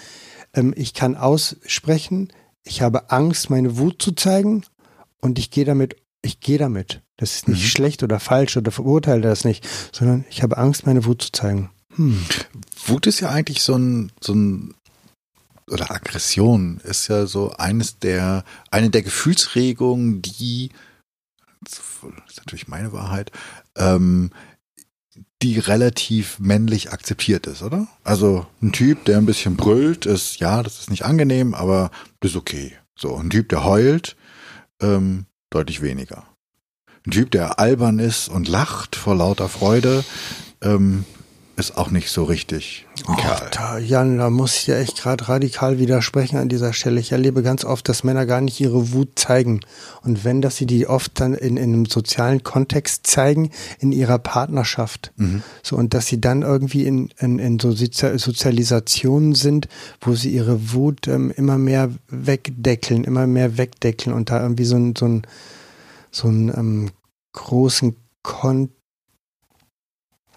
[0.55, 2.33] ähm, ich kann aussprechen,
[2.65, 4.65] ich habe Angst, meine Wut zu zeigen
[5.21, 7.03] und ich gehe damit, ich gehe damit.
[7.17, 7.67] Das ist nicht mhm.
[7.67, 11.71] schlecht oder falsch oder verurteile das nicht, sondern ich habe Angst, meine Wut zu zeigen.
[11.97, 12.25] Hm.
[12.87, 14.75] Wut ist ja eigentlich so ein, so ein
[15.71, 20.71] oder Aggression ist ja so eines der, eine der Gefühlsregungen, die,
[21.65, 21.81] das
[22.29, 23.31] ist natürlich meine Wahrheit,
[23.77, 24.31] ähm,
[25.43, 27.89] die relativ männlich akzeptiert ist, oder?
[28.05, 32.33] Also ein Typ, der ein bisschen brüllt, ist, ja, das ist nicht angenehm, aber das
[32.33, 32.73] ist okay.
[32.97, 34.17] So, ein Typ, der heult,
[34.81, 36.25] ähm, deutlich weniger.
[37.07, 40.05] Ein Typ, der albern ist und lacht vor lauter Freude,
[40.63, 41.05] ähm,
[41.57, 43.49] ist auch nicht so richtig ein.
[43.53, 47.01] Da, Jan, da muss ich ja echt gerade radikal widersprechen an dieser Stelle.
[47.01, 49.61] Ich erlebe ganz oft, dass Männer gar nicht ihre Wut zeigen.
[50.03, 54.19] Und wenn, dass sie die oft dann in, in einem sozialen Kontext zeigen, in ihrer
[54.19, 55.13] Partnerschaft.
[55.17, 55.43] Mhm.
[55.63, 59.69] So, und dass sie dann irgendwie in, in, in so Sozialisationen sind,
[60.01, 64.77] wo sie ihre Wut ähm, immer mehr wegdeckeln, immer mehr wegdeckeln und da irgendwie so
[64.77, 65.23] ein, so ein,
[66.11, 66.91] so ein ähm,
[67.33, 68.82] großen Kontext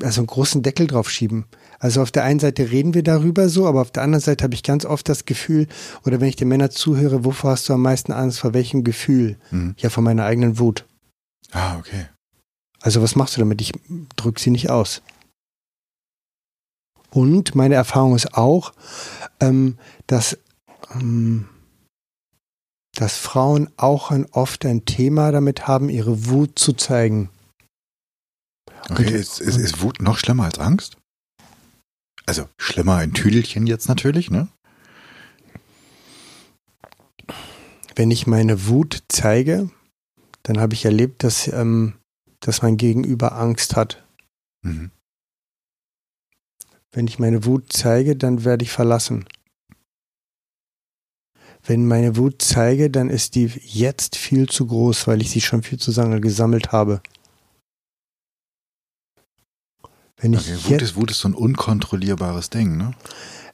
[0.01, 1.45] also einen großen Deckel drauf schieben.
[1.79, 4.53] Also auf der einen Seite reden wir darüber so, aber auf der anderen Seite habe
[4.53, 5.67] ich ganz oft das Gefühl,
[6.05, 9.37] oder wenn ich den Männern zuhöre, wovor hast du am meisten Angst, vor welchem Gefühl?
[9.51, 9.75] Mhm.
[9.77, 10.85] Ja, vor meiner eigenen Wut.
[11.51, 12.07] Ah, okay.
[12.81, 13.61] Also was machst du damit?
[13.61, 13.73] Ich
[14.15, 15.01] drücke sie nicht aus.
[17.09, 18.73] Und meine Erfahrung ist auch,
[19.39, 19.77] ähm,
[20.07, 20.37] dass,
[20.93, 21.47] ähm,
[22.93, 27.29] dass Frauen auch ein, oft ein Thema damit haben, ihre Wut zu zeigen.
[28.89, 30.97] Okay, ist, ist, ist Wut noch schlimmer als Angst?
[32.25, 34.47] Also schlimmer in Tüdelchen jetzt natürlich, ne?
[37.95, 39.69] Wenn ich meine Wut zeige,
[40.43, 41.93] dann habe ich erlebt, dass, ähm,
[42.39, 44.05] dass mein Gegenüber Angst hat.
[44.63, 44.91] Mhm.
[46.91, 49.25] Wenn ich meine Wut zeige, dann werde ich verlassen.
[51.63, 55.63] Wenn meine Wut zeige, dann ist die jetzt viel zu groß, weil ich sie schon
[55.63, 57.01] viel zu lange gesammelt habe.
[60.25, 62.93] Wenn ich okay, Wut, ist, Wut ist so ein unkontrollierbares Ding, ne?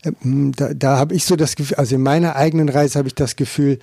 [0.06, 3.16] Ähm, da, da habe ich so das Gefühl, also in meiner eigenen Reise habe ich
[3.16, 3.78] das Gefühl,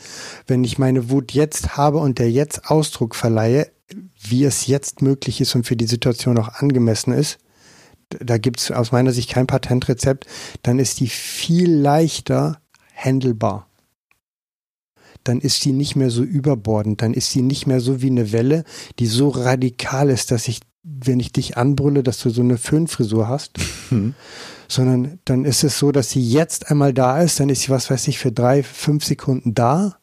[0.47, 3.71] wenn ich meine Wut jetzt habe und der jetzt Ausdruck verleihe,
[4.19, 7.39] wie es jetzt möglich ist und für die Situation auch angemessen ist,
[8.09, 10.27] da gibt es aus meiner Sicht kein Patentrezept,
[10.63, 12.59] dann ist die viel leichter
[12.97, 13.69] handelbar.
[15.25, 18.33] Dann ist die nicht mehr so überbordend, dann ist sie nicht mehr so wie eine
[18.33, 18.65] Welle,
[18.99, 20.61] die so radikal ist, dass ich
[21.01, 23.59] wenn ich dich anbrülle, dass du so eine Föhnfrisur hast,
[23.91, 24.15] mhm.
[24.69, 27.91] sondern dann ist es so, dass sie jetzt einmal da ist, dann ist sie, was
[27.91, 29.99] weiß ich, für drei, fünf Sekunden da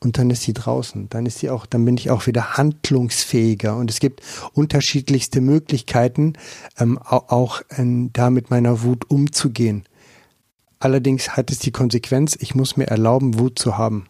[0.00, 1.08] und dann ist sie draußen.
[1.08, 4.22] Dann ist sie auch, dann bin ich auch wieder handlungsfähiger und es gibt
[4.52, 6.34] unterschiedlichste Möglichkeiten,
[6.78, 9.84] ähm, auch ähm, da mit meiner Wut umzugehen.
[10.78, 14.06] Allerdings hat es die Konsequenz, ich muss mir erlauben, Wut zu haben.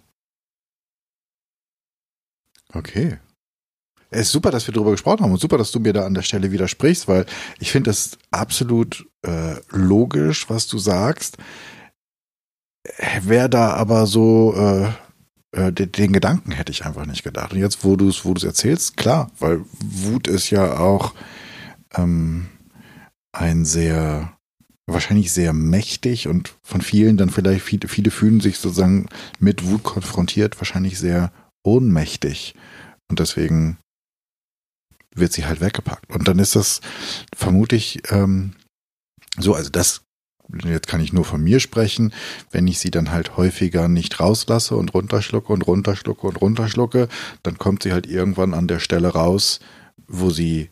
[2.74, 3.18] Okay.
[4.10, 6.14] Es ist super, dass wir darüber gesprochen haben und super, dass du mir da an
[6.14, 7.26] der Stelle widersprichst, weil
[7.58, 11.36] ich finde das absolut äh, logisch, was du sagst.
[13.22, 14.88] Wer da aber so äh,
[15.52, 17.52] äh, den, den, Gedanken hätte ich einfach nicht gedacht.
[17.52, 21.14] Und jetzt, wo du es wo erzählst, klar, weil Wut ist ja auch
[21.94, 22.46] ähm,
[23.32, 24.32] ein sehr
[24.86, 29.06] wahrscheinlich sehr mächtig und von vielen dann vielleicht viele, viele fühlen sich sozusagen
[29.38, 31.30] mit Wut konfrontiert, wahrscheinlich sehr
[31.62, 32.54] ohnmächtig.
[33.08, 33.76] Und deswegen
[35.20, 36.14] wird sie halt weggepackt.
[36.14, 36.80] Und dann ist das
[37.34, 38.52] vermutlich ähm,
[39.38, 40.02] so, also das,
[40.64, 42.12] jetzt kann ich nur von mir sprechen,
[42.50, 47.08] wenn ich sie dann halt häufiger nicht rauslasse und runterschlucke und runterschlucke und runterschlucke,
[47.42, 49.60] dann kommt sie halt irgendwann an der Stelle raus,
[50.06, 50.70] wo sie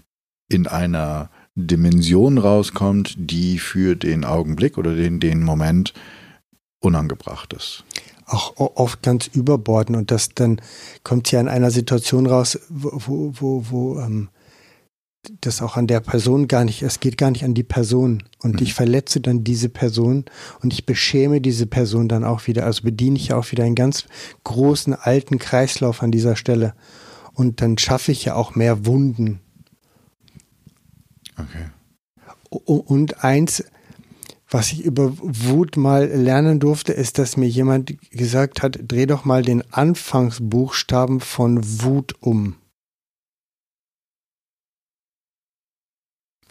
[0.49, 5.95] in einer Dimension rauskommt, die für den Augenblick oder den, den Moment
[6.81, 7.85] unangebracht ist
[8.27, 10.61] auch oft ganz überborden und das dann
[11.05, 14.29] kommt ja in einer Situation raus, wo, wo, wo, wo ähm,
[15.41, 18.23] das auch an der Person gar nicht, es geht gar nicht an die Person.
[18.41, 18.63] Und mhm.
[18.63, 20.25] ich verletze dann diese Person
[20.63, 22.65] und ich beschäme diese Person dann auch wieder.
[22.65, 24.05] Also bediene ich auch wieder einen ganz
[24.45, 26.75] großen alten Kreislauf an dieser Stelle.
[27.33, 29.41] Und dann schaffe ich ja auch mehr Wunden.
[31.39, 31.67] Okay.
[32.49, 33.65] Und eins,
[34.49, 39.25] was ich über Wut mal lernen durfte, ist, dass mir jemand gesagt hat, dreh doch
[39.25, 42.57] mal den Anfangsbuchstaben von Wut um.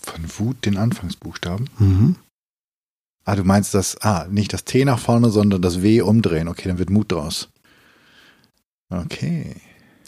[0.06, 1.70] Von Wut den Anfangsbuchstaben?
[1.80, 2.16] Mhm.
[3.24, 6.47] Ah, du meinst das, ah, nicht das T nach vorne, sondern das W umdrehen.
[6.47, 7.49] Okay, dann wird Mut draus.
[8.89, 9.56] Okay.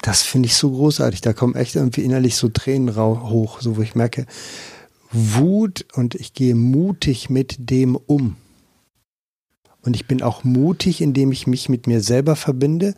[0.03, 1.21] Das finde ich so großartig.
[1.21, 4.27] Da kommen echt irgendwie innerlich so Tränen hoch, so wo ich merke,
[5.11, 8.35] Wut und ich gehe mutig mit dem um.
[9.81, 12.93] Und ich bin auch mutig, indem ich mich mit mir selber verbinde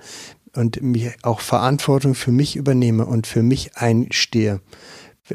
[0.54, 4.60] und mir auch Verantwortung für mich übernehme und für mich einstehe.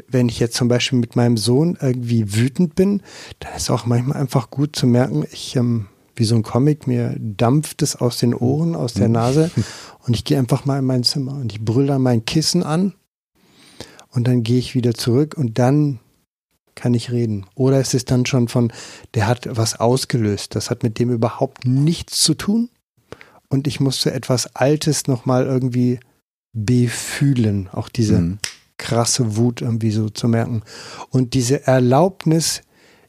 [0.07, 3.01] Wenn ich jetzt zum Beispiel mit meinem Sohn irgendwie wütend bin,
[3.39, 7.15] dann ist auch manchmal einfach gut zu merken, ich, ähm, wie so ein Comic, mir
[7.19, 9.51] dampft es aus den Ohren, aus der Nase
[10.05, 12.93] und ich gehe einfach mal in mein Zimmer und ich brülle dann mein Kissen an
[14.11, 15.99] und dann gehe ich wieder zurück und dann
[16.75, 17.45] kann ich reden.
[17.55, 18.71] Oder ist es dann schon von,
[19.13, 20.55] der hat was ausgelöst.
[20.55, 22.69] Das hat mit dem überhaupt nichts zu tun.
[23.47, 25.99] Und ich musste etwas Altes nochmal irgendwie
[26.53, 27.69] befühlen.
[27.71, 28.39] Auch diese mhm.
[28.77, 30.63] Krasse Wut irgendwie so zu merken.
[31.09, 32.61] Und diese Erlaubnis,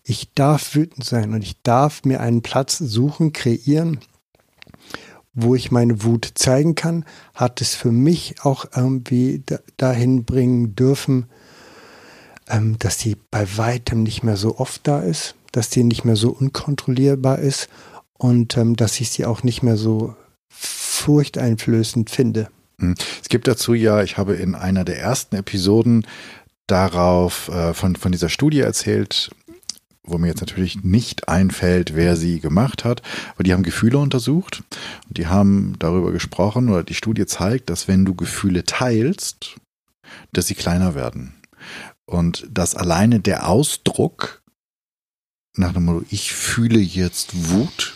[0.02, 4.00] ich darf wütend sein und ich darf mir einen Platz suchen, kreieren,
[5.34, 7.04] wo ich meine Wut zeigen kann,
[7.34, 9.42] hat es für mich auch irgendwie
[9.76, 11.26] dahin bringen dürfen,
[12.48, 16.16] ähm, dass die bei weitem nicht mehr so oft da ist, dass die nicht mehr
[16.16, 17.68] so unkontrollierbar ist
[18.14, 20.14] und ähm, dass ich sie auch nicht mehr so
[20.48, 22.48] furchteinflößend finde.
[22.80, 22.94] Hm.
[23.22, 26.06] Es gibt dazu ja, ich habe in einer der ersten Episoden
[26.66, 29.30] darauf äh, von, von dieser Studie erzählt,
[30.02, 33.02] wo mir jetzt natürlich nicht einfällt, wer sie gemacht hat,
[33.34, 34.62] aber die haben Gefühle untersucht
[35.08, 39.56] und die haben darüber gesprochen oder die Studie zeigt, dass wenn du Gefühle teilst,
[40.32, 41.34] dass sie kleiner werden.
[42.04, 44.42] Und dass alleine der Ausdruck
[45.56, 47.94] nach dem Motto, ich fühle jetzt Wut,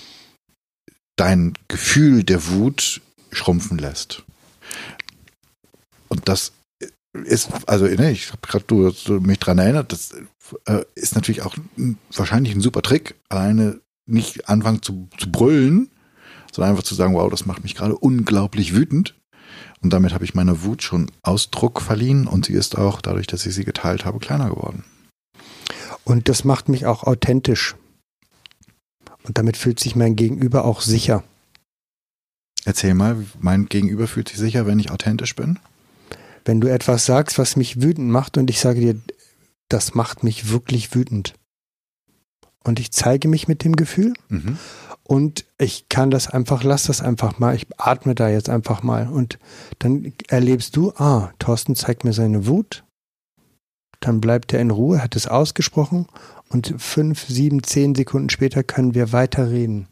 [1.16, 4.24] dein Gefühl der Wut schrumpfen lässt.
[6.10, 6.52] Und das
[7.12, 10.12] ist, also ne, ich habe gerade du, du, mich dran erinnert, das
[10.66, 11.56] äh, ist natürlich auch
[12.14, 15.90] wahrscheinlich ein super Trick, alleine nicht anfangen zu, zu brüllen,
[16.52, 19.14] sondern einfach zu sagen, wow, das macht mich gerade unglaublich wütend.
[19.82, 23.46] Und damit habe ich meiner Wut schon Ausdruck verliehen und sie ist auch, dadurch, dass
[23.46, 24.84] ich sie geteilt habe, kleiner geworden.
[26.04, 27.76] Und das macht mich auch authentisch.
[29.22, 31.24] Und damit fühlt sich mein Gegenüber auch sicher.
[32.64, 35.58] Erzähl mal, mein Gegenüber fühlt sich sicher, wenn ich authentisch bin?
[36.44, 39.00] Wenn du etwas sagst, was mich wütend macht und ich sage dir,
[39.68, 41.34] das macht mich wirklich wütend.
[42.64, 44.58] Und ich zeige mich mit dem Gefühl mhm.
[45.10, 47.56] Und ich kann das einfach, lass das einfach mal.
[47.56, 49.08] Ich atme da jetzt einfach mal.
[49.08, 49.40] Und
[49.80, 52.84] dann erlebst du, ah, Thorsten zeigt mir seine Wut.
[53.98, 56.06] Dann bleibt er in Ruhe, hat es ausgesprochen.
[56.48, 59.88] Und fünf, sieben, zehn Sekunden später können wir weiter reden.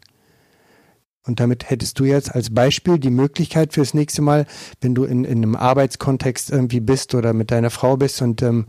[1.25, 4.45] Und damit hättest du jetzt als Beispiel die Möglichkeit fürs nächste Mal,
[4.81, 8.65] wenn du in, in einem Arbeitskontext irgendwie bist oder mit deiner Frau bist und ähm,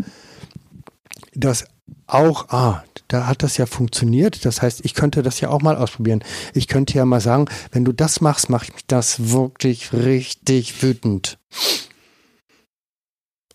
[1.35, 1.67] das
[2.07, 4.45] auch, ah, da hat das ja funktioniert.
[4.45, 6.23] Das heißt, ich könnte das ja auch mal ausprobieren.
[6.55, 11.39] Ich könnte ja mal sagen, wenn du das machst, mache ich das wirklich richtig wütend.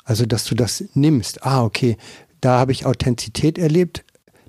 [0.03, 1.43] Also, dass du das nimmst.
[1.43, 1.97] Ah, okay,
[2.41, 4.05] da habe ich Authentizität erlebt.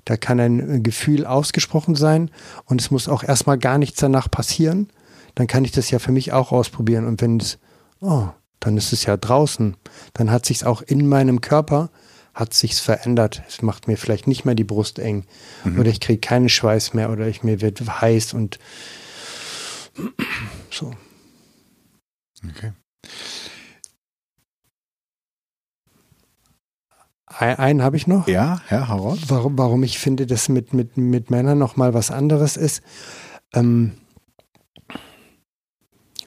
[0.07, 2.31] Da kann ein Gefühl ausgesprochen sein
[2.63, 4.89] und es muss auch erstmal gar nichts danach passieren.
[5.35, 7.05] Dann kann ich das ja für mich auch ausprobieren.
[7.05, 7.57] Und wenn es,
[7.99, 8.29] oh,
[8.61, 9.75] dann ist es ja draußen.
[10.13, 11.89] Dann hat sich es auch in meinem Körper
[12.33, 13.43] hat sich's verändert.
[13.49, 15.25] Es macht mir vielleicht nicht mehr die Brust eng
[15.65, 15.77] mhm.
[15.77, 18.59] oder ich kriege keinen Schweiß mehr oder ich mir wird heiß und
[20.71, 20.93] so.
[22.49, 22.71] Okay.
[27.39, 28.27] Einen habe ich noch.
[28.27, 29.19] Ja, Herr Howard.
[29.27, 32.81] Warum, warum ich finde, dass mit, mit, mit Männern noch mal was anderes ist.
[33.53, 33.93] Ähm,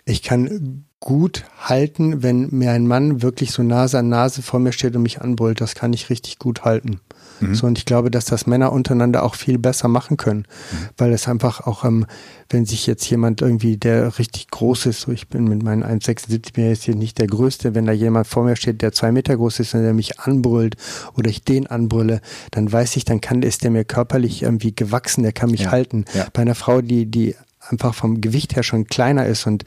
[0.05, 4.73] ich kann gut halten, wenn mir ein Mann wirklich so Nase an Nase vor mir
[4.73, 5.61] steht und mich anbrüllt.
[5.61, 7.01] Das kann ich richtig gut halten.
[7.41, 7.55] Mhm.
[7.55, 10.89] So, und ich glaube, dass das Männer untereinander auch viel besser machen können, mhm.
[10.97, 12.07] weil es einfach auch, ähm,
[12.49, 16.53] wenn sich jetzt jemand irgendwie, der richtig groß ist, so ich bin mit meinen 1,76
[16.53, 19.37] bin jetzt hier nicht der Größte, wenn da jemand vor mir steht, der zwei Meter
[19.37, 20.77] groß ist und der mich anbrüllt
[21.17, 22.21] oder ich den anbrülle,
[22.51, 25.71] dann weiß ich, dann kann, ist der mir körperlich irgendwie gewachsen, der kann mich ja.
[25.71, 26.05] halten.
[26.15, 26.27] Ja.
[26.33, 27.35] Bei einer Frau, die, die
[27.71, 29.65] einfach vom Gewicht her schon kleiner ist und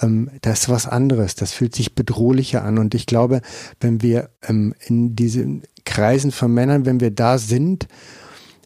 [0.00, 1.34] ähm, das ist was anderes.
[1.34, 2.78] Das fühlt sich bedrohlicher an.
[2.78, 3.40] Und ich glaube,
[3.80, 7.88] wenn wir ähm, in diesen Kreisen von Männern, wenn wir da sind,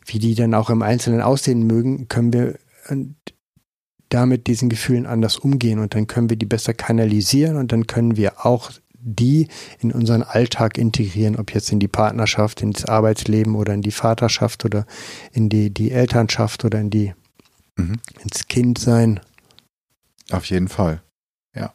[0.07, 2.55] wie die dann auch im Einzelnen aussehen mögen, können wir
[2.89, 2.97] äh,
[4.09, 8.16] damit diesen Gefühlen anders umgehen und dann können wir die besser kanalisieren und dann können
[8.16, 8.70] wir auch
[9.05, 9.49] die
[9.81, 14.64] in unseren Alltag integrieren, ob jetzt in die Partnerschaft, ins Arbeitsleben oder in die Vaterschaft
[14.64, 14.87] oder
[15.33, 17.12] in die, die Elternschaft oder in die,
[17.77, 18.01] mhm.
[18.22, 19.20] ins Kindsein.
[20.31, 21.03] Auf jeden Fall.
[21.55, 21.75] Ja.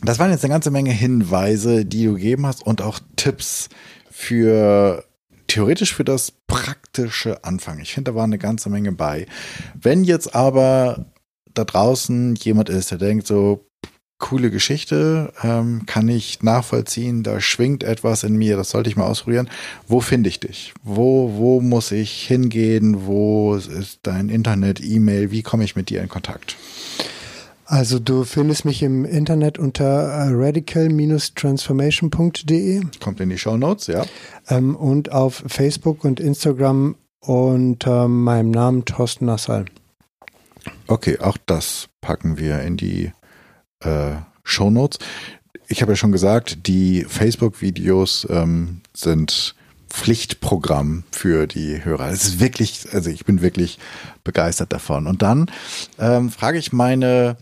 [0.00, 3.68] Das waren jetzt eine ganze Menge Hinweise, die du gegeben hast und auch Tipps
[4.10, 5.04] für
[5.48, 7.80] theoretisch für das praktische Anfang.
[7.80, 9.26] Ich finde, da war eine ganze Menge bei.
[9.74, 11.06] Wenn jetzt aber
[11.54, 13.67] da draußen jemand ist, der denkt so,
[14.18, 19.06] coole Geschichte, ähm, kann ich nachvollziehen, da schwingt etwas in mir, das sollte ich mal
[19.06, 19.48] ausprobieren.
[19.86, 20.74] Wo finde ich dich?
[20.82, 23.06] Wo, wo muss ich hingehen?
[23.06, 25.30] Wo ist dein Internet, E-Mail?
[25.30, 26.56] Wie komme ich mit dir in Kontakt?
[27.64, 32.80] Also du findest mich im Internet unter äh, radical-transformation.de.
[32.98, 34.06] Kommt in die Show Notes, ja.
[34.48, 39.66] Ähm, und auf Facebook und Instagram unter meinem Namen Thorsten Nassal.
[40.86, 43.12] Okay, auch das packen wir in die
[43.80, 44.98] äh, Shownotes.
[45.68, 49.54] Ich habe ja schon gesagt, die Facebook-Videos ähm, sind
[49.90, 52.10] Pflichtprogramm für die Hörer.
[52.10, 53.78] Es ist wirklich, also ich bin wirklich
[54.24, 55.06] begeistert davon.
[55.06, 55.50] Und dann
[55.98, 57.36] ähm, frage ich meine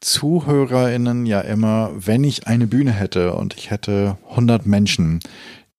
[0.00, 5.20] ZuhörerInnen ja immer, wenn ich eine Bühne hätte und ich hätte 100 Menschen,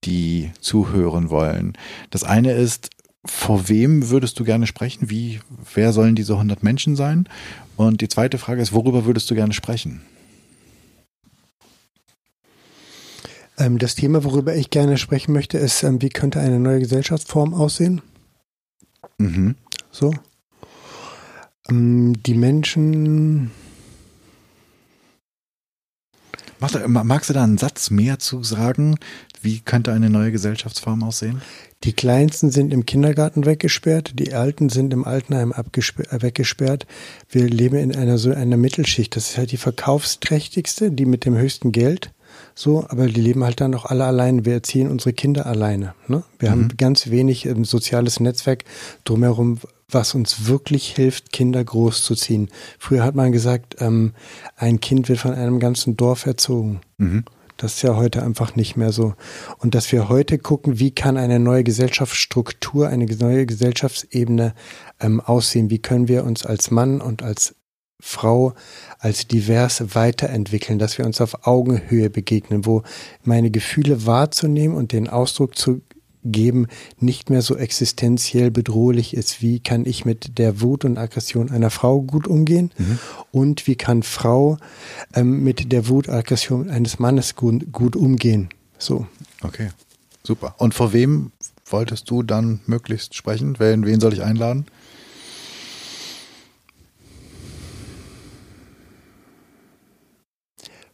[0.03, 1.78] die zuhören wollen.
[2.10, 2.89] Das eine ist,
[3.26, 5.09] vor wem würdest du gerne sprechen?
[5.09, 5.39] Wie,
[5.74, 7.28] wer sollen diese 100 Menschen sein?
[7.76, 10.01] Und die zweite Frage ist, worüber würdest du gerne sprechen?
[13.57, 17.53] Ähm, das Thema, worüber ich gerne sprechen möchte, ist, ähm, wie könnte eine neue Gesellschaftsform
[17.53, 18.01] aussehen?
[19.17, 19.55] Mhm.
[19.91, 20.13] So.
[21.70, 23.51] Ähm, die Menschen.
[26.59, 28.97] Magst du da einen Satz mehr zu sagen?
[29.41, 31.41] Wie könnte eine neue Gesellschaftsform aussehen?
[31.85, 36.85] Die Kleinsten sind im Kindergarten weggesperrt, die Alten sind im Altenheim äh, weggesperrt.
[37.29, 39.15] Wir leben in einer so einer Mittelschicht.
[39.15, 42.11] Das ist halt die verkaufsträchtigste, die mit dem höchsten Geld.
[42.53, 44.43] So, aber die leben halt dann noch alle allein.
[44.43, 45.93] Wir erziehen unsere Kinder alleine.
[46.07, 46.23] Ne?
[46.37, 46.53] Wir mhm.
[46.53, 48.65] haben ganz wenig ähm, soziales Netzwerk
[49.05, 49.59] drumherum,
[49.89, 52.49] was uns wirklich hilft, Kinder großzuziehen.
[52.77, 54.13] Früher hat man gesagt, ähm,
[54.57, 56.81] ein Kind wird von einem ganzen Dorf erzogen.
[56.97, 57.23] Mhm.
[57.60, 59.16] Das ist ja heute einfach nicht mehr so.
[59.57, 64.53] Und dass wir heute gucken, wie kann eine neue Gesellschaftsstruktur, eine neue Gesellschaftsebene
[65.01, 65.70] ähm, aussehen?
[65.70, 67.55] Wie können wir uns als Mann und als
[68.01, 68.53] Frau
[68.99, 72.84] als divers weiterentwickeln, dass wir uns auf Augenhöhe begegnen, wo
[73.24, 75.82] meine Gefühle wahrzunehmen und den Ausdruck zu
[76.24, 76.67] geben
[76.99, 79.41] nicht mehr so existenziell bedrohlich ist.
[79.41, 82.72] Wie kann ich mit der Wut und Aggression einer Frau gut umgehen?
[82.78, 82.99] Mhm.
[83.32, 84.57] Und wie kann Frau
[85.13, 88.49] ähm, mit der Wut und Aggression eines Mannes gut, gut umgehen?
[88.78, 89.07] So.
[89.41, 89.70] Okay,
[90.24, 90.55] super.
[90.57, 91.32] Und vor wem
[91.65, 93.59] wolltest du dann möglichst sprechen?
[93.59, 94.65] Wen, wen soll ich einladen?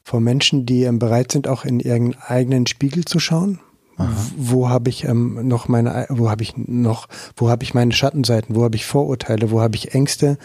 [0.04, 3.60] Vor Menschen, die ähm, bereit sind, auch in ihren eigenen Spiegel zu schauen
[3.98, 4.14] Aha.
[4.36, 8.56] Wo habe ich ähm, noch meine, wo habe ich noch, wo habe ich meine Schattenseiten,
[8.56, 10.38] wo habe ich Vorurteile, wo habe ich Ängste,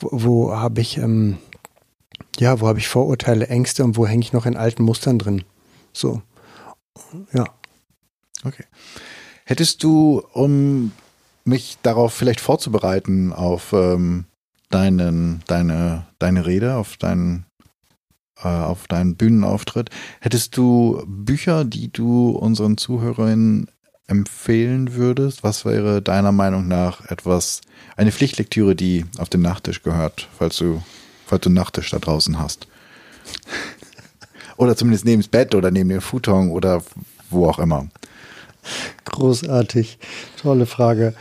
[0.00, 1.38] wo, wo habe ich, ähm,
[2.38, 5.44] ja, wo habe ich Vorurteile, Ängste und wo hänge ich noch in alten Mustern drin?
[5.92, 6.22] So,
[7.32, 7.44] ja.
[8.44, 8.64] Okay.
[9.44, 10.92] Hättest du, um
[11.44, 14.26] mich darauf vielleicht vorzubereiten, auf ähm,
[14.70, 17.46] deinen, deine, deine Rede, auf deinen
[18.46, 19.90] auf deinen Bühnenauftritt.
[20.20, 23.70] Hättest du Bücher, die du unseren Zuhörerinnen
[24.06, 25.42] empfehlen würdest?
[25.42, 27.60] Was wäre deiner Meinung nach etwas,
[27.96, 30.82] eine Pflichtlektüre, die auf den Nachttisch gehört, falls du,
[31.26, 32.66] falls du einen Nachttisch da draußen hast?
[34.56, 36.82] oder zumindest neben das Bett oder neben dem Futon oder
[37.30, 37.88] wo auch immer.
[39.04, 39.98] Großartig.
[40.40, 41.14] Tolle Frage.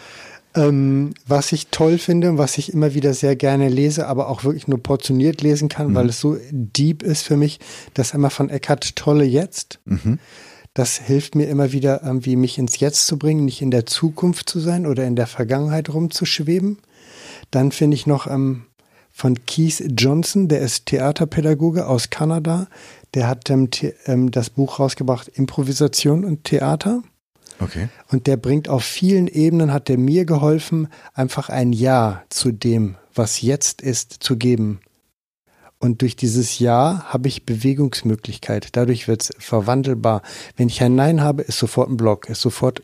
[0.56, 4.68] Ähm, was ich toll finde, was ich immer wieder sehr gerne lese, aber auch wirklich
[4.68, 5.96] nur portioniert lesen kann, mhm.
[5.96, 7.60] weil es so deep ist für mich,
[7.94, 9.80] das einmal von Eckhart Tolle jetzt.
[9.86, 10.20] Mhm.
[10.74, 14.50] Das hilft mir immer wieder, irgendwie mich ins Jetzt zu bringen, nicht in der Zukunft
[14.50, 16.78] zu sein oder in der Vergangenheit rumzuschweben.
[17.52, 18.68] Dann finde ich noch ähm,
[19.12, 22.68] von Keith Johnson, der ist Theaterpädagoge aus Kanada.
[23.16, 23.70] Der hat ähm,
[24.06, 27.02] ähm das Buch rausgebracht Improvisation und Theater.
[27.60, 27.90] Okay.
[28.10, 32.96] Und der bringt auf vielen Ebenen, hat der mir geholfen, einfach ein Ja zu dem,
[33.14, 34.80] was jetzt ist, zu geben.
[35.80, 38.70] Und durch dieses Ja habe ich Bewegungsmöglichkeit.
[38.76, 40.22] Dadurch wird es verwandelbar.
[40.56, 42.84] Wenn ich ein Nein habe, ist sofort ein Block, ist sofort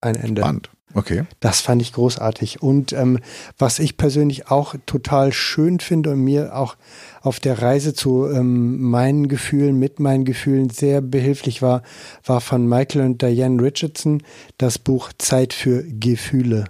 [0.00, 0.42] ein Ende.
[0.42, 0.70] Spannend.
[0.94, 1.24] Okay.
[1.38, 2.62] Das fand ich großartig.
[2.62, 3.18] Und ähm,
[3.58, 6.76] was ich persönlich auch total schön finde und mir auch
[7.22, 11.82] auf der Reise zu ähm, meinen Gefühlen, mit meinen Gefühlen sehr behilflich war,
[12.24, 14.22] war von Michael und Diane Richardson
[14.58, 16.64] das Buch Zeit für Gefühle.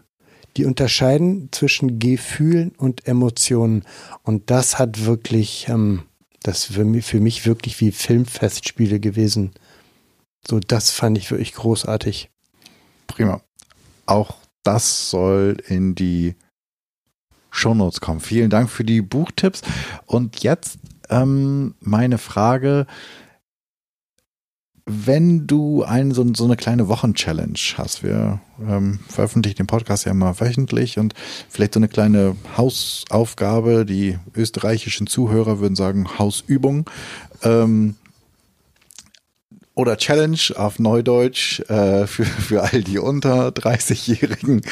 [0.56, 3.84] Die unterscheiden zwischen Gefühlen und Emotionen.
[4.22, 6.02] Und das hat wirklich, ähm,
[6.42, 9.52] das für mich, für mich wirklich wie Filmfestspiele gewesen.
[10.46, 12.30] So, das fand ich wirklich großartig.
[13.06, 13.40] Prima
[14.10, 16.34] auch das soll in die
[17.50, 18.20] Shownotes kommen.
[18.20, 19.62] Vielen Dank für die Buchtipps.
[20.06, 22.86] Und jetzt ähm, meine Frage.
[24.92, 30.10] Wenn du ein, so, so eine kleine Wochenchallenge hast, wir ähm, veröffentlichen den Podcast ja
[30.10, 31.14] immer wöchentlich und
[31.48, 36.90] vielleicht so eine kleine Hausaufgabe, die österreichischen Zuhörer würden sagen Hausübung.
[37.42, 37.94] Ähm,
[39.74, 44.62] oder Challenge auf Neudeutsch äh, für, für all die unter 30-Jährigen.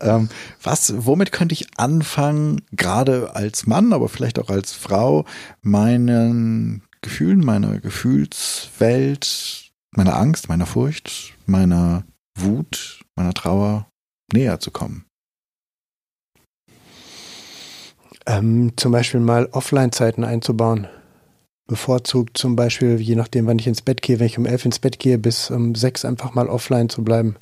[0.00, 0.28] Ähm,
[0.62, 5.24] was, womit könnte ich anfangen, gerade als Mann, aber vielleicht auch als Frau,
[5.62, 12.04] meinen Gefühlen, meiner Gefühlswelt, meiner Angst, meiner Furcht, meiner
[12.38, 13.88] Wut, meiner Trauer
[14.32, 15.04] näher zu kommen?
[18.26, 20.88] Ähm, zum Beispiel mal Offline-Zeiten einzubauen
[21.66, 24.78] bevorzugt zum Beispiel, je nachdem, wann ich ins Bett gehe, wenn ich um elf ins
[24.78, 27.36] Bett gehe, bis um sechs einfach mal offline zu bleiben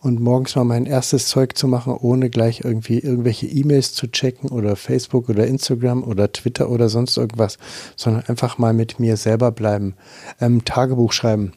[0.00, 4.50] und morgens mal mein erstes Zeug zu machen, ohne gleich irgendwie irgendwelche E-Mails zu checken
[4.50, 7.58] oder Facebook oder Instagram oder Twitter oder sonst irgendwas,
[7.96, 9.94] sondern einfach mal mit mir selber bleiben,
[10.40, 11.52] ähm, Tagebuch schreiben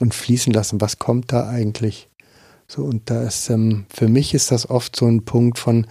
[0.00, 0.80] und fließen lassen.
[0.80, 2.08] Was kommt da eigentlich?
[2.66, 5.86] So und da ist ähm, für mich ist das oft so ein Punkt von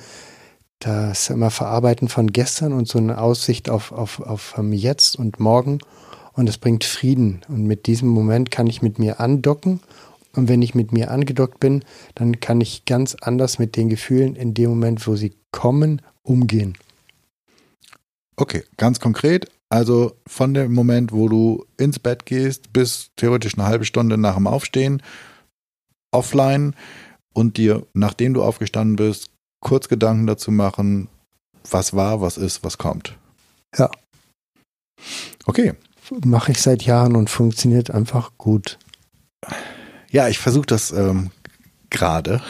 [0.80, 5.40] das immer Verarbeiten von gestern und so eine Aussicht auf, auf, auf um, jetzt und
[5.40, 5.80] morgen.
[6.34, 7.42] Und es bringt Frieden.
[7.48, 9.80] Und mit diesem Moment kann ich mit mir andocken.
[10.36, 14.36] Und wenn ich mit mir angedockt bin, dann kann ich ganz anders mit den Gefühlen
[14.36, 16.78] in dem Moment, wo sie kommen, umgehen.
[18.36, 19.50] Okay, ganz konkret.
[19.70, 24.36] Also von dem Moment, wo du ins Bett gehst, bis theoretisch eine halbe Stunde nach
[24.36, 25.02] dem Aufstehen,
[26.12, 26.76] offline
[27.34, 29.32] und dir, nachdem du aufgestanden bist,
[29.66, 31.10] kurz Gedanken dazu machen,
[31.70, 33.18] was war, was ist, was kommt.
[33.76, 33.90] Ja.
[35.46, 35.74] Okay.
[36.24, 38.78] Mache ich seit Jahren und funktioniert einfach gut.
[40.12, 41.32] Ja, ich versuche das ähm,
[41.90, 42.44] gerade.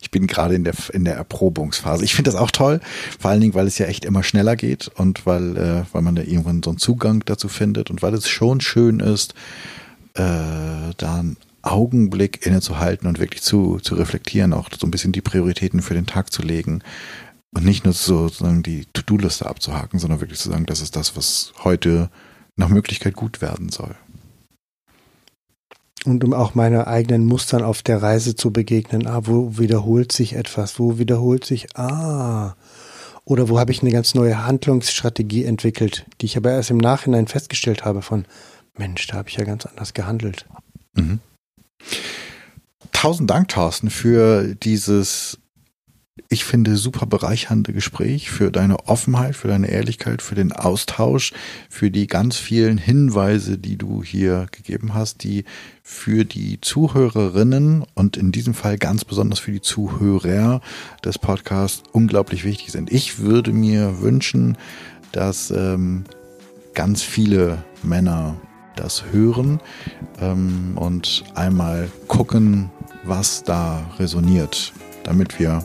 [0.00, 2.04] Ich bin gerade in der, in der Erprobungsphase.
[2.04, 2.80] Ich finde das auch toll,
[3.20, 6.16] vor allen Dingen, weil es ja echt immer schneller geht und weil, äh, weil man
[6.16, 9.34] da irgendwann so einen Zugang dazu findet und weil es schon schön ist,
[10.14, 15.82] äh, dann Augenblick innezuhalten und wirklich zu, zu reflektieren, auch so ein bisschen die Prioritäten
[15.82, 16.82] für den Tag zu legen
[17.54, 21.52] und nicht nur sozusagen die To-Do-Liste abzuhaken, sondern wirklich zu sagen, das ist das, was
[21.64, 22.10] heute
[22.56, 23.94] nach Möglichkeit gut werden soll.
[26.04, 29.06] Und um auch meine eigenen Mustern auf der Reise zu begegnen.
[29.06, 30.80] Ah, wo wiederholt sich etwas?
[30.80, 32.56] Wo wiederholt sich, ah,
[33.24, 37.28] oder wo habe ich eine ganz neue Handlungsstrategie entwickelt, die ich aber erst im Nachhinein
[37.28, 38.24] festgestellt habe von,
[38.76, 40.46] Mensch, da habe ich ja ganz anders gehandelt.
[40.94, 41.20] Mhm.
[42.92, 45.38] Tausend Dank, Thorsten, für dieses,
[46.28, 51.32] ich finde, super bereichernde Gespräch, für deine Offenheit, für deine Ehrlichkeit, für den Austausch,
[51.68, 55.44] für die ganz vielen Hinweise, die du hier gegeben hast, die
[55.82, 60.60] für die Zuhörerinnen und in diesem Fall ganz besonders für die Zuhörer
[61.04, 62.92] des Podcasts unglaublich wichtig sind.
[62.92, 64.56] Ich würde mir wünschen,
[65.10, 66.04] dass ähm,
[66.74, 68.36] ganz viele Männer
[68.76, 69.60] das hören
[70.20, 72.70] ähm, und einmal gucken,
[73.04, 74.72] was da resoniert,
[75.04, 75.64] damit wir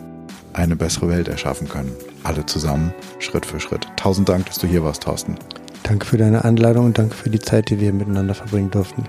[0.54, 1.92] eine bessere Welt erschaffen können.
[2.24, 3.88] Alle zusammen, Schritt für Schritt.
[3.96, 5.36] Tausend Dank, dass du hier warst, Thorsten.
[5.84, 9.04] Danke für deine Einladung und danke für die Zeit, die wir miteinander verbringen durften.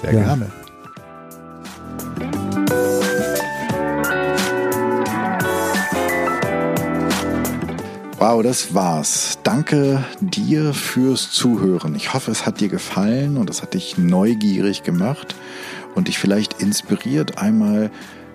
[0.00, 0.22] Sehr ja.
[0.22, 0.50] gerne.
[8.24, 9.40] Wow, das war's.
[9.42, 11.96] Danke dir fürs Zuhören.
[11.96, 15.34] Ich hoffe, es hat dir gefallen und es hat dich neugierig gemacht
[15.96, 17.90] und dich vielleicht inspiriert, einmal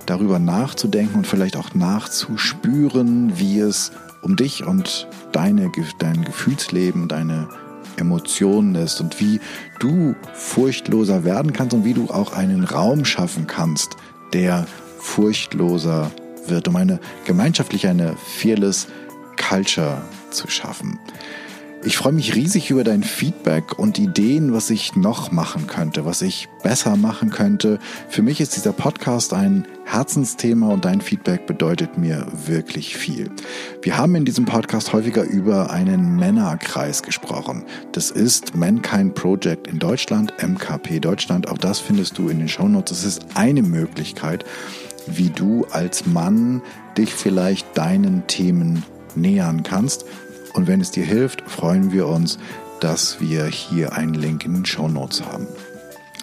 [0.06, 7.48] darüber nachzudenken und vielleicht auch nachzuspüren, wie es um dich und deine, dein Gefühlsleben, deine
[7.96, 9.40] Emotionen ist und wie
[9.80, 13.96] du furchtloser werden kannst und wie du auch einen Raum schaffen kannst,
[14.34, 14.68] der
[15.00, 16.12] furchtloser
[16.46, 18.88] wird, um eine gemeinschaftlich eine fearless
[19.38, 20.02] Culture
[20.32, 21.00] zu schaffen.
[21.84, 26.22] Ich freue mich riesig über dein Feedback und Ideen, was ich noch machen könnte, was
[26.22, 27.80] ich besser machen könnte.
[28.10, 33.32] Für mich ist dieser Podcast ein Herzensthema und dein Feedback bedeutet mir wirklich viel.
[33.84, 37.64] Wir haben in diesem Podcast häufiger über einen Männerkreis gesprochen.
[37.94, 41.48] Das ist Mankind Project in Deutschland, MKP Deutschland.
[41.48, 43.00] Auch das findest du in den Shownotes.
[43.00, 44.44] Es ist eine Möglichkeit,
[45.06, 46.62] wie du als Mann
[46.98, 48.84] dich vielleicht deinen Themen
[49.18, 50.06] nähern kannst.
[50.54, 52.38] Und wenn es dir hilft, freuen wir uns,
[52.80, 55.48] dass wir hier einen Link in den Show Notes haben.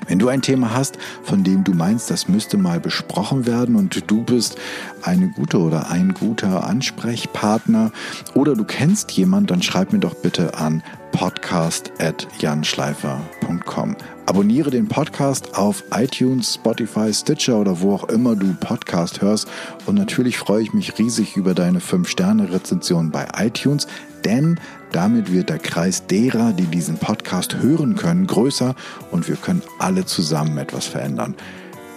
[0.06, 4.10] Wenn du ein Thema hast, von dem du meinst, das müsste mal besprochen werden und
[4.10, 4.58] du bist
[5.02, 7.90] eine gute oder ein guter Ansprechpartner
[8.34, 13.96] oder du kennst jemanden, dann schreib mir doch bitte an podcast.janschleifer.com.
[14.26, 19.48] Abonniere den Podcast auf iTunes, Spotify, Stitcher oder wo auch immer du Podcast hörst.
[19.84, 23.86] Und natürlich freue ich mich riesig über deine 5-Sterne-Rezension bei iTunes,
[24.24, 24.58] denn
[24.92, 28.74] damit wird der Kreis derer, die diesen Podcast hören können, größer
[29.10, 31.34] und wir können alle zusammen etwas verändern.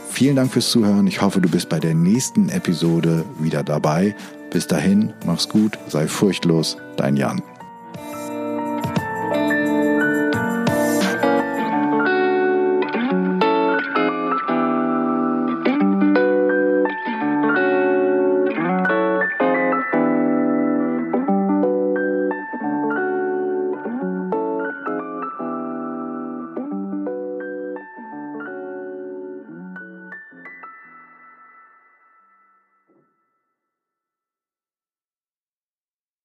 [0.10, 1.08] Vielen Dank fürs Zuhören.
[1.08, 4.16] Ich hoffe, du bist bei der nächsten Episode wieder dabei.
[4.52, 7.42] Bis dahin, mach's gut, sei furchtlos, dein Jan.